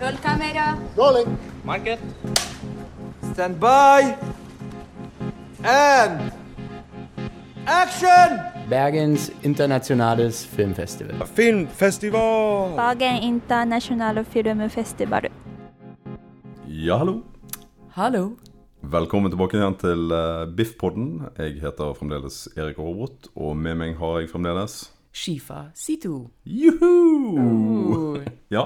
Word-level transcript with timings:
Rollkamera. 0.00 0.78
Rolling. 0.96 1.38
Market. 1.64 1.98
Stand 3.32 3.58
by. 3.60 4.14
And 5.64 6.32
action! 7.66 8.38
Bergens 8.70 9.32
internasjonales 9.42 10.46
Filmfestival. 10.46 11.26
Filmfestival! 11.26 12.76
Bergen 12.76 13.22
internasjonale 13.22 14.24
filmfestival. 14.24 15.28
Ja, 16.68 16.96
hallo. 16.98 17.22
Hallo. 17.90 18.36
Velkommen 18.82 19.32
tilbake 19.32 19.58
igjen 19.58 19.74
til 19.80 20.12
uh, 20.14 20.46
Biffpodden. 20.56 21.24
Jeg 21.38 21.58
heter 21.64 21.96
fremdeles 21.98 22.46
Erik 22.56 22.78
Aarbrot, 22.78 23.32
og 23.34 23.56
med 23.56 23.74
meg 23.74 23.96
har 23.98 24.20
jeg 24.20 24.30
fremdeles 24.30 24.92
Shifa 25.12 25.54
Situ. 25.74 26.28
Juhu! 26.46 28.18
Ja, 28.50 28.62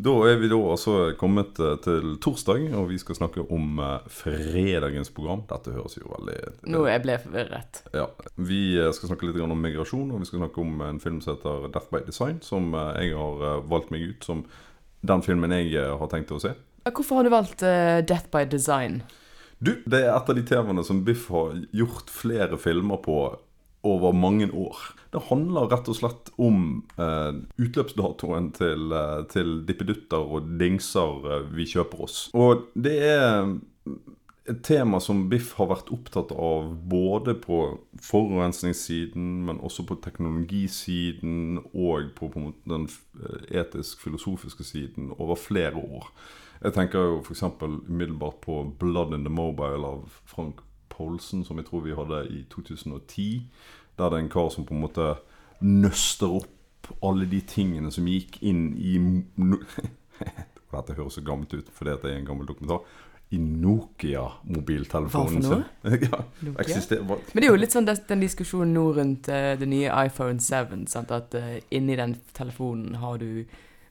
da 0.00 0.14
er 0.30 0.38
vi 0.40 0.48
da 0.48 0.58
altså 0.72 0.94
kommet 1.20 1.58
uh, 1.60 1.74
til 1.84 2.14
torsdag, 2.22 2.70
og 2.78 2.88
vi 2.90 2.98
skal 3.00 3.18
snakke 3.18 3.44
om 3.52 3.80
uh, 3.82 4.06
fredagens 4.08 5.12
program. 5.14 5.42
Dette 5.50 5.74
høres 5.74 5.98
jo 5.98 6.08
veldig 6.08 6.38
Nå 6.72 6.86
jeg 6.88 7.02
ble 7.04 7.18
forvirret. 7.20 7.82
Ja. 7.96 8.06
Vi 8.40 8.62
uh, 8.80 8.88
skal 8.96 9.12
snakke 9.12 9.28
litt 9.28 9.40
om 9.44 9.54
migrasjon, 9.60 10.08
og 10.14 10.22
vi 10.22 10.30
skal 10.30 10.44
snakke 10.44 10.64
om 10.64 10.80
en 10.86 11.02
film 11.02 11.20
som 11.24 11.36
heter 11.36 11.68
Death 11.74 11.92
by 11.92 12.02
Design, 12.08 12.40
som 12.44 12.72
jeg 12.96 13.14
har 13.18 13.64
valgt 13.68 13.92
meg 13.94 14.08
ut 14.08 14.26
som 14.26 14.44
den 15.06 15.24
filmen 15.24 15.52
jeg 15.56 15.76
har 15.76 16.12
tenkt 16.12 16.32
å 16.32 16.40
se. 16.42 16.54
Hvorfor 16.88 17.20
har 17.20 17.28
du 17.28 17.34
valgt 17.34 17.64
uh, 17.66 18.00
Death 18.00 18.32
by 18.32 18.46
Design? 18.48 19.02
Du, 19.60 19.74
det 19.84 20.06
er 20.06 20.14
et 20.14 20.30
av 20.32 20.36
de 20.36 20.42
temaene 20.48 20.82
som 20.86 21.02
Biff 21.04 21.26
har 21.28 21.58
gjort 21.76 22.08
flere 22.08 22.56
filmer 22.60 23.02
på 23.04 23.16
over 23.86 24.12
mange 24.12 24.50
år. 24.52 24.76
Det 25.10 25.22
handler 25.26 25.70
rett 25.70 25.88
og 25.90 25.96
slett 25.98 26.30
om 26.38 26.84
eh, 27.00 27.32
utløpsdatoen 27.58 28.50
til, 28.54 28.92
eh, 28.94 29.18
til 29.32 29.60
dippedutter 29.66 30.22
og 30.36 30.52
dingser 30.60 31.26
eh, 31.26 31.46
vi 31.56 31.66
kjøper 31.70 32.04
oss. 32.06 32.22
Og 32.36 32.68
det 32.78 32.96
er 33.08 33.48
et 34.50 34.62
tema 34.66 34.98
som 35.02 35.26
Biff 35.30 35.52
har 35.58 35.68
vært 35.70 35.90
opptatt 35.94 36.32
av 36.34 36.72
både 36.90 37.36
på 37.42 37.60
forurensningssiden, 38.02 39.28
men 39.46 39.60
også 39.64 39.84
på 39.88 39.98
teknologisiden 40.04 41.60
og 41.70 42.12
på, 42.16 42.30
på 42.32 42.46
den 42.70 42.88
eh, 43.20 43.44
etisk-filosofiske 43.62 44.66
siden 44.66 45.12
over 45.18 45.38
flere 45.38 45.80
år. 45.80 46.10
Jeg 46.60 46.76
tenker 46.76 47.06
jo 47.06 47.20
f.eks. 47.24 47.44
umiddelbart 47.88 48.42
på 48.44 48.62
'Blood 48.78 49.14
in 49.16 49.24
the 49.24 49.32
Mobile' 49.32 49.86
av 49.86 50.20
Frank 50.28 50.60
Poulsen, 51.00 51.44
som 51.48 51.56
jeg 51.56 51.70
tror 51.70 51.84
vi 51.86 51.96
hadde 51.96 52.22
i 52.28 52.44
2010. 52.52 53.28
Der 53.96 54.12
det 54.12 54.18
er 54.18 54.24
en 54.26 54.32
kar 54.32 54.50
som 54.52 54.68
på 54.68 54.76
en 54.76 54.84
måte 54.84 55.14
nøster 55.60 56.40
opp 56.40 56.92
alle 57.02 57.26
de 57.30 57.40
tingene 57.46 57.92
som 57.92 58.08
gikk 58.08 58.40
inn 58.42 58.72
i 58.76 58.96
Dette 60.70 60.94
høres 60.94 61.16
så 61.18 61.22
gammelt 61.26 61.54
ut 61.54 61.70
fordi 61.74 61.96
det 62.02 62.10
er 62.12 62.18
en 62.20 62.28
gammel 62.28 62.48
dokumentar. 62.48 62.84
I 63.30 63.38
Nokia-mobiltelefonen 63.38 65.10
Hva 65.10 65.22
for 65.22 65.62
noe? 65.62 65.98
ja, 66.10 66.20
Nokia? 66.48 66.80
Men 67.06 67.38
det 67.38 67.46
er 67.46 67.52
jo 67.52 67.58
litt 67.60 67.74
sånn 67.74 67.86
den 67.86 68.24
diskusjonen 68.24 68.74
nå 68.74 68.84
rundt 68.96 69.30
uh, 69.30 69.52
det 69.58 69.68
nye 69.70 69.90
iPhone 70.06 70.42
7. 70.42 70.74
Sant? 70.90 71.12
At 71.14 71.36
uh, 71.38 71.58
inni 71.74 71.98
den 71.98 72.16
telefonen 72.34 72.98
har 73.02 73.22
du 73.22 73.44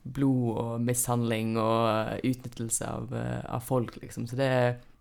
blod 0.03 0.59
og 0.59 0.83
mishandling 0.83 1.55
og 1.59 1.79
uh, 1.87 2.13
utnyttelse 2.19 2.87
av, 2.87 3.11
uh, 3.15 3.39
av 3.55 3.63
folk, 3.63 3.95
liksom. 4.03 4.27
Så 4.27 4.39
det, 4.39 4.49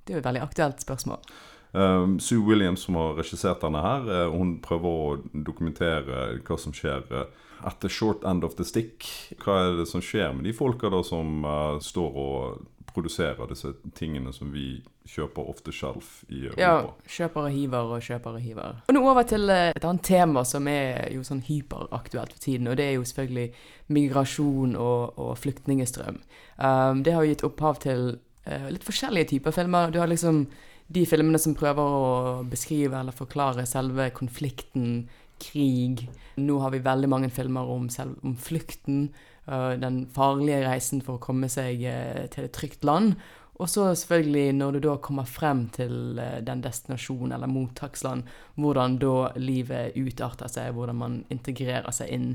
det 0.07 0.15
er 0.15 0.19
jo 0.19 0.23
et 0.23 0.31
veldig 0.31 0.45
aktuelt 0.47 0.87
spørsmål. 0.87 1.23
Um, 1.73 2.19
Sue 2.21 2.41
Williams, 2.41 2.87
som 2.87 2.97
har 2.97 3.19
regissert 3.19 3.61
denne 3.61 3.83
her, 3.85 4.09
eh, 4.09 4.31
hun 4.33 4.57
prøver 4.65 4.89
å 4.89 5.19
dokumentere 5.33 6.39
hva 6.41 6.57
som 6.61 6.73
skjer 6.73 7.05
uh, 7.13 7.27
at 7.69 7.81
the 7.83 7.91
short 7.93 8.25
end 8.25 8.45
of 8.45 8.57
the 8.57 8.65
stick. 8.65 9.05
Hva 9.43 9.59
er 9.67 9.79
det 9.83 9.89
som 9.91 10.03
skjer 10.05 10.33
med 10.37 10.49
de 10.49 10.55
folka 10.57 10.91
da 10.93 11.03
som 11.05 11.45
uh, 11.45 11.77
står 11.83 12.21
og 12.25 12.67
produserer 12.99 13.51
disse 13.51 13.75
tingene 13.95 14.33
som 14.33 14.51
vi 14.53 14.81
kjøper 15.09 15.49
off 15.51 15.61
the 15.65 15.73
shelf 15.73 16.23
i 16.29 16.49
Ja, 16.59 16.91
kjøper 17.09 17.49
og 17.49 17.55
hiver 17.55 17.93
og 17.97 18.05
kjøper 18.05 18.39
og 18.39 18.45
hiver. 18.45 18.81
Og 18.89 18.97
nå 18.97 19.03
over 19.09 19.27
til 19.29 19.49
eh, 19.53 19.73
et 19.77 19.85
annet 19.85 20.05
tema 20.05 20.45
som 20.49 20.69
er 20.71 21.09
jo 21.15 21.25
sånn 21.25 21.45
hyperaktuelt 21.47 22.35
for 22.35 22.45
tiden, 22.45 22.69
og 22.69 22.79
det 22.81 22.89
er 22.89 22.97
jo 22.99 23.07
selvfølgelig 23.09 23.49
migrasjon 23.97 24.77
og, 24.77 25.21
og 25.21 25.37
flyktningestrøm. 25.41 26.21
Um, 26.57 27.05
det 27.05 27.15
har 27.15 27.25
jo 27.25 27.33
gitt 27.33 27.47
opphav 27.49 27.81
til 27.85 28.09
uh, 28.49 28.69
litt 28.73 28.85
forskjellige 28.85 29.33
typer 29.35 29.57
filmer. 29.57 29.95
Du 29.95 30.01
har 30.03 30.11
liksom 30.11 30.47
de 30.89 31.05
filmene 31.09 31.41
som 31.41 31.57
prøver 31.57 31.85
å 31.85 32.45
beskrive 32.49 32.97
eller 33.01 33.17
forklare 33.17 33.67
selve 33.69 34.09
konflikten, 34.17 35.09
krig. 35.39 36.07
Nå 36.41 36.59
har 36.63 36.73
vi 36.75 36.81
veldig 36.83 37.11
mange 37.13 37.29
filmer 37.31 37.69
om, 37.71 37.89
selv, 37.93 38.17
om 38.27 38.35
flukten, 38.37 39.11
øh, 39.47 39.75
den 39.79 40.07
farlige 40.15 40.65
reisen 40.67 41.03
for 41.05 41.19
å 41.19 41.23
komme 41.23 41.51
seg 41.53 41.85
eh, 41.87 42.25
til 42.33 42.49
et 42.49 42.57
trygt 42.57 42.87
land. 42.89 43.15
Og 43.59 43.67
så 43.71 43.89
selvfølgelig, 43.91 44.53
når 44.55 44.77
du 44.77 44.81
da 44.87 44.97
kommer 45.03 45.27
frem 45.27 45.67
til 45.75 46.19
eh, 46.19 46.39
den 46.47 46.63
destinasjonen 46.63 47.35
eller 47.37 47.51
mottaksland, 47.51 48.27
hvordan 48.57 48.99
da 49.03 49.17
livet 49.39 49.99
utarter 49.99 50.51
seg, 50.51 50.73
hvordan 50.75 50.99
man 50.99 51.21
integrerer 51.35 51.95
seg 51.95 52.15
inn 52.15 52.33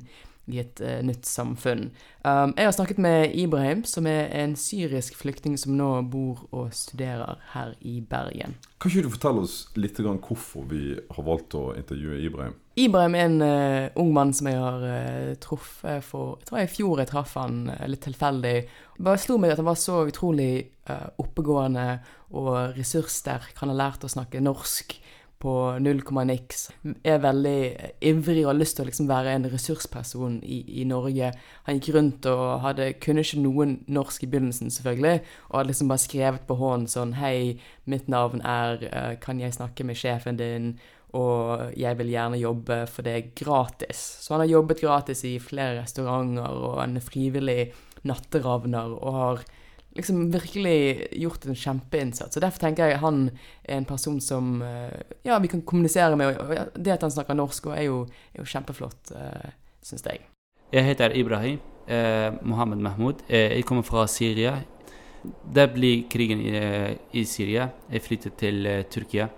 i 0.52 0.60
et 0.60 0.82
uh, 0.84 1.00
nytt 1.06 1.28
samfunn. 1.28 1.88
Um, 2.24 2.54
jeg 2.58 2.68
har 2.68 2.76
snakket 2.76 3.00
med 3.02 3.36
Ibrahim, 3.40 3.84
som 3.88 4.08
er 4.10 4.28
en 4.42 4.56
syrisk 4.60 5.16
flyktning 5.20 5.56
som 5.60 5.76
nå 5.80 5.90
bor 6.12 6.44
og 6.52 6.74
studerer 6.76 7.40
her 7.54 7.74
i 7.80 8.02
Bergen. 8.02 8.58
Kan 8.82 8.92
ikke 8.92 9.06
du 9.06 9.14
fortelle 9.14 9.46
oss 9.46 9.56
litt 9.80 10.02
hvorfor 10.04 10.68
vi 10.68 10.98
har 10.98 11.24
valgt 11.24 11.56
å 11.56 11.72
intervjue 11.80 12.20
Ibrahim? 12.28 12.58
Ibrahim 12.76 13.16
er 13.16 13.30
en 13.30 13.42
uh, 13.46 14.02
ung 14.02 14.12
mann 14.16 14.34
som 14.36 14.50
jeg 14.52 14.60
har 14.60 14.84
uh, 14.84 15.34
truffet 15.40 16.04
for 16.04 16.40
Jeg 16.42 16.50
tror 16.50 16.60
jeg 16.60 16.72
i 16.72 16.74
fjor 16.74 17.04
jeg 17.04 17.12
traff 17.14 17.38
han 17.40 17.64
litt 17.88 18.04
tilfeldig. 18.04 18.56
Det 18.98 19.08
bare 19.08 19.24
slo 19.24 19.40
meg 19.40 19.54
at 19.54 19.64
han 19.64 19.72
var 19.72 19.80
så 19.80 20.04
utrolig 20.10 20.54
oppegående 21.24 21.86
og 22.36 22.74
ressurssterk. 22.76 23.54
Han 23.62 23.72
har 23.72 23.78
lært 23.80 24.04
å 24.04 24.12
snakke 24.12 24.42
norsk 24.44 24.98
på 25.44 25.54
null 25.84 26.00
komma 26.08 26.24
niks. 26.28 26.70
Er 27.04 27.20
veldig 27.24 27.58
ivrig 28.06 28.46
og 28.46 28.54
har 28.54 28.58
lyst 28.60 28.78
til 28.78 28.86
å 28.86 28.88
liksom 28.88 29.10
være 29.10 29.36
en 29.36 29.48
ressursperson 29.52 30.40
i, 30.42 30.62
i 30.82 30.86
Norge. 30.88 31.34
Han 31.68 31.80
gikk 31.80 31.92
rundt 31.98 32.28
og 32.32 32.64
hadde, 32.64 32.94
kunne 33.04 33.26
ikke 33.26 33.42
noen 33.44 33.78
norsk 33.92 34.24
i 34.24 34.30
begynnelsen, 34.32 34.72
selvfølgelig, 34.72 35.22
og 35.50 35.58
hadde 35.60 35.74
liksom 35.74 35.92
bare 35.92 36.06
skrevet 36.06 36.48
på 36.48 36.60
hånden 36.62 36.90
sånn 36.92 37.16
Hei, 37.20 37.60
mitt 37.90 38.08
navn 38.12 38.44
er 38.48 38.86
eh, 38.88 39.14
Kan 39.24 39.42
jeg 39.44 39.56
snakke 39.56 39.86
med 39.88 40.00
sjefen 40.00 40.40
din? 40.40 40.76
Og 41.14 41.76
jeg 41.78 42.00
vil 42.00 42.10
gjerne 42.10 42.40
jobbe 42.42 42.80
for 42.90 43.06
det 43.06 43.36
gratis. 43.38 44.00
Så 44.24 44.34
han 44.34 44.42
har 44.46 44.50
jobbet 44.56 44.82
gratis 44.82 45.22
i 45.30 45.36
flere 45.44 45.84
restauranter, 45.84 46.56
og 46.58 46.80
er 46.82 47.04
frivillig 47.06 47.68
natteravner 48.08 48.96
og 48.98 49.20
har 49.20 49.44
liksom 49.98 50.32
virkelig 50.34 51.08
gjort 51.22 51.46
en 51.46 51.58
kjempeinnsats. 51.58 52.38
Og 52.38 52.46
Derfor 52.46 52.64
tenker 52.66 52.90
jeg 52.90 53.02
han 53.04 53.28
er 53.64 53.78
en 53.78 53.90
person 53.90 54.22
som 54.22 54.62
eh, 54.66 55.04
ja, 55.26 55.38
vi 55.40 55.52
kan 55.52 55.62
kommunisere 55.62 56.18
med. 56.20 56.38
Og 56.40 56.80
det 56.80 56.96
at 56.96 57.06
han 57.06 57.14
snakker 57.14 57.38
norsk, 57.38 57.72
er 57.76 57.88
jo, 57.88 58.04
er 58.34 58.42
jo 58.42 58.50
kjempeflott, 58.50 59.14
uh, 59.14 59.54
syns 59.86 60.06
jeg. 60.10 60.26
Jeg 60.74 60.88
heter 60.90 61.14
Ibrahim 61.18 61.62
eh, 61.88 62.34
Mohammed 62.42 62.78
Mahmoud. 62.78 63.24
Eh, 63.28 63.52
jeg 63.58 63.66
kommer 63.66 63.84
fra 63.84 64.08
Syria. 64.08 64.58
Det 65.54 65.68
blir 65.74 66.04
krigen 66.10 66.42
i, 66.42 66.56
eh, 66.56 66.98
i 67.12 67.26
Syria. 67.26 67.70
Jeg 67.92 68.02
flyttet 68.02 68.38
til 68.38 68.66
eh, 68.66 68.84
Tyrkia. 68.84 69.30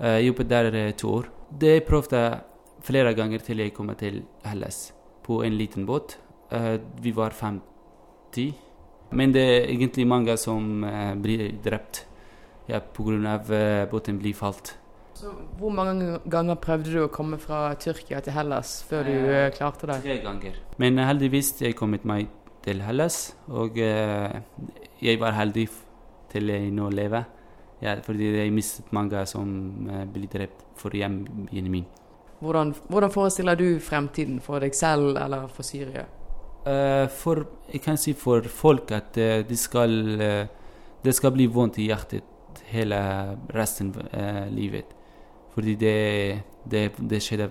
Eh, 0.00 0.18
jobbet 0.26 0.48
der 0.48 0.74
eh, 0.74 0.92
to 0.92 1.08
år. 1.08 1.30
Det 1.50 1.72
jeg 1.74 1.86
prøvde 1.86 2.40
flere 2.82 3.14
ganger 3.14 3.38
til 3.38 3.58
jeg 3.58 3.74
kom 3.74 3.94
til 3.94 4.24
Hellas 4.44 4.92
på 5.24 5.42
en 5.44 5.56
liten 5.56 5.86
båt. 5.86 6.18
Eh, 6.50 6.78
vi 7.00 7.12
var 7.12 7.30
50. 7.30 8.65
Men 9.10 9.32
det 9.34 9.44
er 9.44 9.68
egentlig 9.70 10.06
mange 10.08 10.36
som 10.40 10.84
eh, 10.84 11.14
blir 11.14 11.48
drept 11.64 12.06
ja, 12.66 12.80
pga. 12.80 13.38
Uh, 13.46 13.86
båten 13.90 14.18
blir 14.18 14.34
falt. 14.34 14.74
Så 15.16 15.30
Hvor 15.58 15.70
mange 15.70 16.18
ganger 16.28 16.58
prøvde 16.60 16.92
du 16.92 16.98
å 17.00 17.08
komme 17.08 17.38
fra 17.40 17.70
Tyrkia 17.80 18.18
til 18.20 18.34
Hellas 18.36 18.82
før 18.84 19.06
du 19.08 19.14
eh, 19.14 19.46
klarte 19.54 19.88
det? 19.88 20.02
Tre 20.04 20.16
ganger. 20.20 20.58
Men 20.82 21.00
heldigvis 21.00 21.54
jeg 21.62 21.76
kommet 21.78 22.04
meg 22.04 22.28
til 22.66 22.82
Hellas, 22.84 23.30
og 23.48 23.78
eh, 23.80 24.42
jeg 25.00 25.20
var 25.22 25.32
heldig 25.38 25.64
til 26.34 26.52
jeg 26.52 26.68
nå 26.74 26.90
lever. 26.92 27.24
Ja, 27.80 27.94
fordi 28.04 28.28
jeg 28.34 28.52
mistet 28.52 28.92
mange 28.92 29.24
som 29.30 29.88
eh, 29.88 30.04
ble 30.04 30.28
drept 30.32 30.66
for 30.76 30.92
hjembyen 30.92 31.72
min. 31.72 31.88
Hvordan, 32.44 32.74
hvordan 32.92 33.14
forestiller 33.14 33.56
du 33.56 33.80
fremtiden 33.80 34.42
for 34.44 34.60
deg 34.60 34.76
selv 34.76 35.16
eller 35.16 35.48
for 35.48 35.64
Syria? 35.64 36.04
Eh, 36.66 37.08
for, 37.08 37.46
jeg 37.72 37.80
kan 37.80 37.98
si 37.98 38.12
for 38.18 38.42
folk 38.50 38.90
at 38.90 39.18
uh, 39.22 39.42
de 39.46 39.56
skal, 39.56 39.92
eh, 40.20 40.46
det 41.04 41.14
skal 41.14 41.30
bli 41.30 41.46
vondt 41.46 41.78
i 41.78 41.86
hjertet 41.86 42.24
hele 42.72 42.98
resten 43.54 43.92
av 43.94 44.50
livet. 44.50 44.90
Fordi 45.54 45.76
det, 45.78 46.42
det, 46.70 46.90
det 46.98 47.22
skjedde 47.22 47.50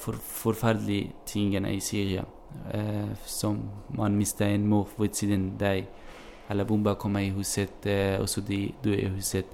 for, 0.00 0.16
forferdelige 0.16 1.10
tingene 1.26 1.74
i 1.74 1.80
Syria. 1.80 2.22
Som 3.26 3.58
man 3.98 4.16
mister 4.16 4.46
en 4.46 4.68
mor 4.68 4.88
ved 4.96 5.12
siden 5.12 5.50
av 5.50 5.58
deg, 5.60 5.88
eller 6.48 6.64
bomba 6.64 6.94
kommer 6.94 7.20
i 7.20 7.32
huset, 7.34 7.88
og 8.20 8.28
så 8.28 8.40
de 8.40 8.60
dør 8.84 9.00
i 9.02 9.10
huset. 9.16 9.50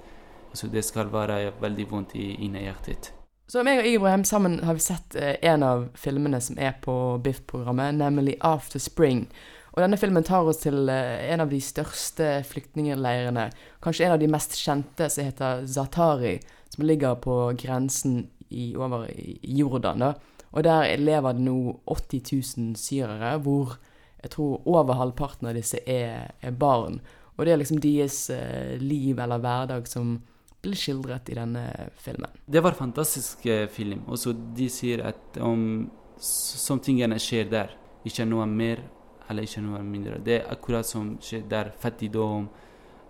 Så 0.53 0.67
det 0.67 0.85
skal 0.85 1.11
være 1.11 1.51
veldig 1.59 1.89
vondt 1.91 2.15
i, 2.15 2.35
inni 2.45 2.67
hjertet. 2.67 3.11
Så 3.51 3.65
meg 3.67 3.81
og 3.81 3.87
Ibrahim 3.89 4.21
sammen 4.23 4.61
har 4.63 4.77
vi 4.77 4.83
sett 4.85 5.15
eh, 5.19 5.33
en 5.43 5.63
av 5.67 5.81
filmene 5.99 6.37
som 6.39 6.55
er 6.55 6.77
på 6.79 6.93
BIFF-programmet, 7.19 7.97
nemlig 7.99 8.37
After 8.47 8.79
Spring. 8.79 9.25
Og 9.73 9.81
denne 9.83 9.99
filmen 9.99 10.23
tar 10.23 10.47
oss 10.47 10.61
til 10.63 10.87
eh, 10.87 11.25
en 11.33 11.43
av 11.43 11.51
de 11.51 11.59
største 11.59 12.29
flyktningleirene. 12.47 13.49
Kanskje 13.83 14.07
en 14.07 14.15
av 14.15 14.21
de 14.21 14.29
mest 14.31 14.55
kjente, 14.55 15.09
som 15.11 15.27
heter 15.27 15.65
Zatari, 15.67 16.37
som 16.71 16.87
ligger 16.87 17.19
på 17.19 17.35
grensen 17.59 18.21
i, 18.47 18.69
over 18.79 19.09
i 19.11 19.35
Jordan. 19.59 19.99
da. 19.99 20.13
Og 20.55 20.63
der 20.63 20.95
lever 21.03 21.35
det 21.35 21.43
nå 21.43 21.75
80 21.91 22.23
000 22.55 22.79
syrere, 22.79 23.35
hvor 23.43 23.75
jeg 24.23 24.31
tror 24.31 24.63
over 24.63 24.95
halvparten 24.95 25.51
av 25.51 25.59
disse 25.59 25.83
er, 25.83 26.31
er 26.39 26.55
barn. 26.55 27.01
Og 27.35 27.43
det 27.43 27.51
er 27.51 27.59
liksom 27.59 27.83
deres 27.83 28.29
eh, 28.31 28.77
liv 28.79 29.19
eller 29.19 29.43
hverdag 29.43 29.91
som 29.91 30.21
skildret 30.69 31.29
i 31.29 31.35
denne 31.35 31.65
filmen. 31.97 32.29
Det 32.45 32.61
var 32.61 32.75
en 32.75 32.77
fantastisk 32.77 33.45
eh, 33.45 33.67
film. 33.69 34.03
Også 34.07 34.33
de 34.33 34.69
sier 34.69 35.03
at 35.09 35.39
om 35.41 35.89
sånne 36.21 36.85
tingene 36.85 37.17
skjer 37.19 37.49
der, 37.49 37.73
ikke 38.05 38.25
noe 38.29 38.45
mer 38.49 38.83
eller 39.29 39.47
ikke 39.47 39.63
noe 39.63 39.81
mindre. 39.85 40.19
Det 40.23 40.37
er 40.39 40.51
akkurat 40.53 40.85
som 40.85 41.15
skjer 41.23 41.45
der. 41.49 41.71
Fattigdom, 41.81 42.49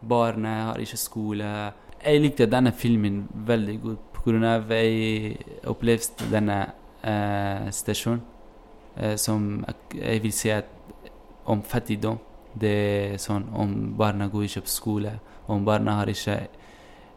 barna 0.01 0.55
har 0.69 0.81
ikke 0.81 0.99
skole. 0.99 1.49
Jeg 2.01 2.21
likte 2.21 2.49
denne 2.49 2.71
filmen 2.71 3.25
veldig 3.47 3.77
godt 3.81 4.07
pga. 4.15 4.57
jeg 4.69 5.37
opplevde 5.65 6.29
denne 6.31 6.59
uh, 7.03 7.69
stasjonen 7.71 8.21
uh, 9.01 9.15
som 9.17 9.65
jeg 9.95 10.21
vil 10.21 10.33
si 10.33 10.49
at 10.49 10.65
om 11.45 11.61
fattigdom. 11.63 12.19
Det 12.53 12.71
er 13.13 13.17
sånn 13.17 13.47
om 13.55 13.95
barna 13.97 14.27
går 14.27 14.43
ikke 14.43 14.65
på 14.67 14.69
skole, 14.69 15.19
om 15.47 15.65
barna 15.65 16.01
har 16.01 16.09
ikke 16.11 16.37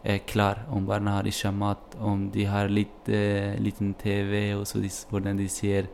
er 0.05 0.19
klar, 0.29 0.65
om 0.71 0.85
barna 0.87 1.17
har 1.17 1.29
ikke 1.29 1.53
mat, 1.57 1.97
om 1.99 2.29
de 2.33 2.45
har 2.49 2.69
litt 2.69 3.09
eh, 3.09 3.57
liten 3.61 3.95
TV, 4.01 4.53
og 4.59 4.67
så 4.69 4.83
de, 4.83 4.91
hvordan 5.11 5.41
de 5.41 5.49
ser 5.49 5.89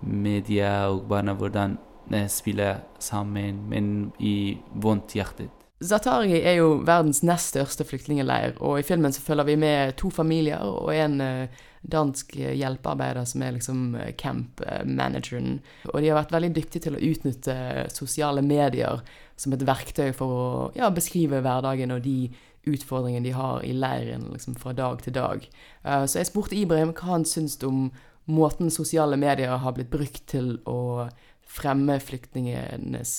media, 0.00 0.88
og 0.88 1.04
barna 1.10 1.36
hvordan 1.36 1.76
de 2.08 2.24
spiller 2.32 2.80
sammen, 3.02 3.66
men 3.68 3.92
i 4.18 4.56
vondt 4.72 5.18
hjerte. 5.18 5.50
Zatari 5.84 6.38
er 6.40 6.54
jo 6.56 6.78
verdens 6.88 7.20
nest 7.26 7.52
største 7.52 7.84
flyktningleir, 7.84 8.54
og 8.64 8.78
i 8.80 8.84
filmen 8.86 9.12
så 9.12 9.20
følger 9.20 9.44
vi 9.50 9.56
med 9.60 9.96
to 10.00 10.08
familier 10.08 10.62
og 10.64 10.88
en 10.94 11.20
eh, 11.20 11.64
dansk 11.84 12.32
eh, 12.40 12.54
hjelpearbeider 12.56 13.26
som 13.28 13.44
er 13.44 13.52
liksom 13.58 13.82
eh, 14.00 14.14
camp-manageren. 14.16 15.58
Og 15.92 16.00
de 16.00 16.08
har 16.08 16.16
vært 16.22 16.32
veldig 16.32 16.52
dyktige 16.56 16.86
til 16.86 16.96
å 16.96 17.02
utnytte 17.10 17.56
sosiale 17.92 18.40
medier 18.40 19.04
som 19.36 19.52
et 19.52 19.66
verktøy 19.68 20.14
for 20.16 20.32
å 20.32 20.46
ja, 20.78 20.88
beskrive 20.88 21.42
hverdagen 21.44 21.92
og 21.92 22.00
de 22.06 22.30
utfordringene 22.66 23.24
de 23.24 23.34
har 23.36 23.62
i 23.64 23.72
leiren 23.72 24.26
liksom 24.32 24.56
fra 24.58 24.74
dag 24.76 25.02
til 25.04 25.14
dag. 25.14 25.46
Uh, 25.86 26.04
så 26.06 26.20
jeg 26.20 26.30
spurte 26.30 26.58
Ibrahim 26.58 26.94
hva 26.96 27.14
han 27.14 27.26
syns 27.28 27.58
om 27.66 27.90
måten 28.26 28.72
sosiale 28.74 29.16
medier 29.16 29.54
har 29.62 29.74
blitt 29.76 29.92
brukt 29.92 30.24
til 30.30 30.56
å 30.66 31.06
fremme 31.46 32.00
flyktningenes 32.02 33.12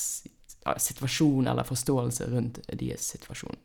situasjon 0.84 1.48
eller 1.48 1.64
forståelse 1.64 2.28
rundt 2.28 2.60
deres 2.68 3.06
situasjon. 3.14 3.56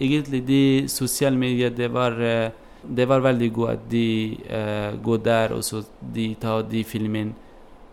Egentlig 0.00 0.40
de 0.48 0.62
sosiale 0.88 1.36
medier, 1.36 1.70
det 1.70 1.90
var, 1.92 2.16
eh, 2.22 2.50
det 2.82 3.04
var 3.08 3.20
veldig 3.20 3.50
godt 3.52 3.74
at 3.74 3.90
de 3.90 4.38
uh, 4.48 4.96
går 5.04 5.18
der, 5.24 5.52
og 5.52 5.64
så 5.64 5.82
de 6.00 6.30
tar 6.40 6.62
de 6.70 6.80
filmen 6.84 7.34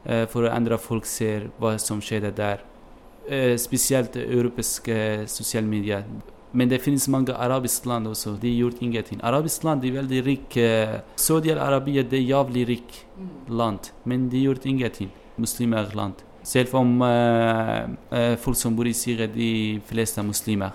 uh, 0.07 0.23
for 0.31 0.45
å 0.45 0.53
endre 0.53 0.79
folk 0.79 1.05
ser 1.05 1.49
hva 1.59 1.75
som 1.81 1.99
skjedde 1.99 2.31
der. 2.37 2.63
Spesielt 3.57 4.13
europeiske 4.21 5.25
sosiale 5.33 5.65
medier. 5.65 6.03
Men 6.55 6.69
det 6.71 6.79
finnes 6.83 7.09
mange 7.11 7.35
arabiske 7.35 7.89
land 7.91 8.07
også. 8.07 8.37
De 8.39 8.53
har 8.53 8.61
gjort 8.63 8.81
ingenting. 8.81 9.19
Arabiske 9.23 9.67
land 9.67 9.83
er 9.83 9.97
veldig 9.97 10.21
rike. 10.23 10.69
Saudi-Arabia 11.19 12.05
er 12.05 12.13
er 12.15 12.23
jævlig 12.23 12.67
rik 12.69 12.95
land, 13.49 13.91
men 14.05 14.29
de 14.29 14.39
har 14.39 14.53
gjort 14.53 14.65
ingenting. 14.65 15.11
Muslimer 15.37 15.91
land. 15.95 16.23
Selv 16.43 16.75
om 16.75 17.01
eh, 17.01 17.83
eh, 18.11 18.35
folk 18.37 18.57
som 18.57 18.75
bor 18.75 18.87
i 18.87 18.93
Syria, 18.93 19.27
de 19.27 19.81
fleste 19.85 20.21
er 20.21 20.23
muslimer. 20.23 20.71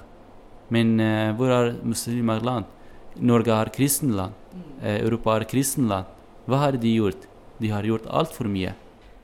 Men 0.71 1.01
uh, 1.01 1.33
hvor 1.35 1.51
er 1.51 1.73
muslimer 1.83 2.43
land? 2.47 2.69
Norge 3.19 3.51
er 3.51 3.73
kristen 3.75 4.15
land. 4.15 4.37
Eh, 4.83 5.01
Europa 5.01 5.35
er 5.37 5.49
kristen 5.51 5.89
land. 5.91 6.07
Hva 6.47 6.63
har 6.63 6.79
de 6.79 6.95
gjort? 6.95 7.27
De 7.61 7.71
har 7.73 7.87
gjort 7.87 8.07
altfor 8.07 8.49
mye. 8.49 8.75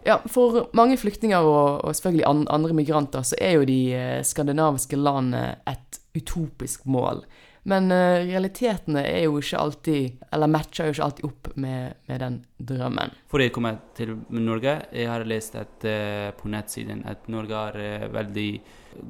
Ja, 0.07 0.21
For 0.31 0.69
mange 0.79 0.97
flyktninger 1.01 1.43
og, 1.43 1.83
og 1.85 1.97
selvfølgelig 1.97 2.29
an, 2.29 2.47
andre 2.55 2.77
migranter, 2.79 3.25
så 3.27 3.39
er 3.43 3.59
jo 3.59 3.67
de 3.67 3.81
eh, 3.97 4.23
skandinaviske 4.23 4.99
landene 4.99 5.57
et 5.67 6.01
utopisk 6.17 6.87
mål. 6.87 7.25
Men 7.67 7.91
eh, 7.91 8.23
realitetene 8.29 9.03
er 9.03 9.25
jo 9.25 9.41
ikke 9.41 9.59
alltid, 9.59 10.21
eller 10.33 10.51
matcher 10.51 10.87
jo 10.87 10.95
ikke 10.95 11.07
alltid 11.09 11.27
opp 11.27 11.49
med, 11.59 11.97
med 12.07 12.23
den 12.23 12.37
drømmen. 12.69 13.17
For 13.27 13.43
jeg 13.43 13.51
kom 13.57 13.67
til 13.99 14.15
Norge, 14.31 14.77
jeg 14.95 15.11
har 15.11 15.27
lest 15.27 15.59
at, 15.59 15.87
eh, 15.91 16.29
på 16.39 16.53
nettsiden 16.53 17.03
at 17.11 17.27
Norge 17.33 17.65
er 17.73 17.81
eh, 17.83 18.07
veldig 18.15 18.49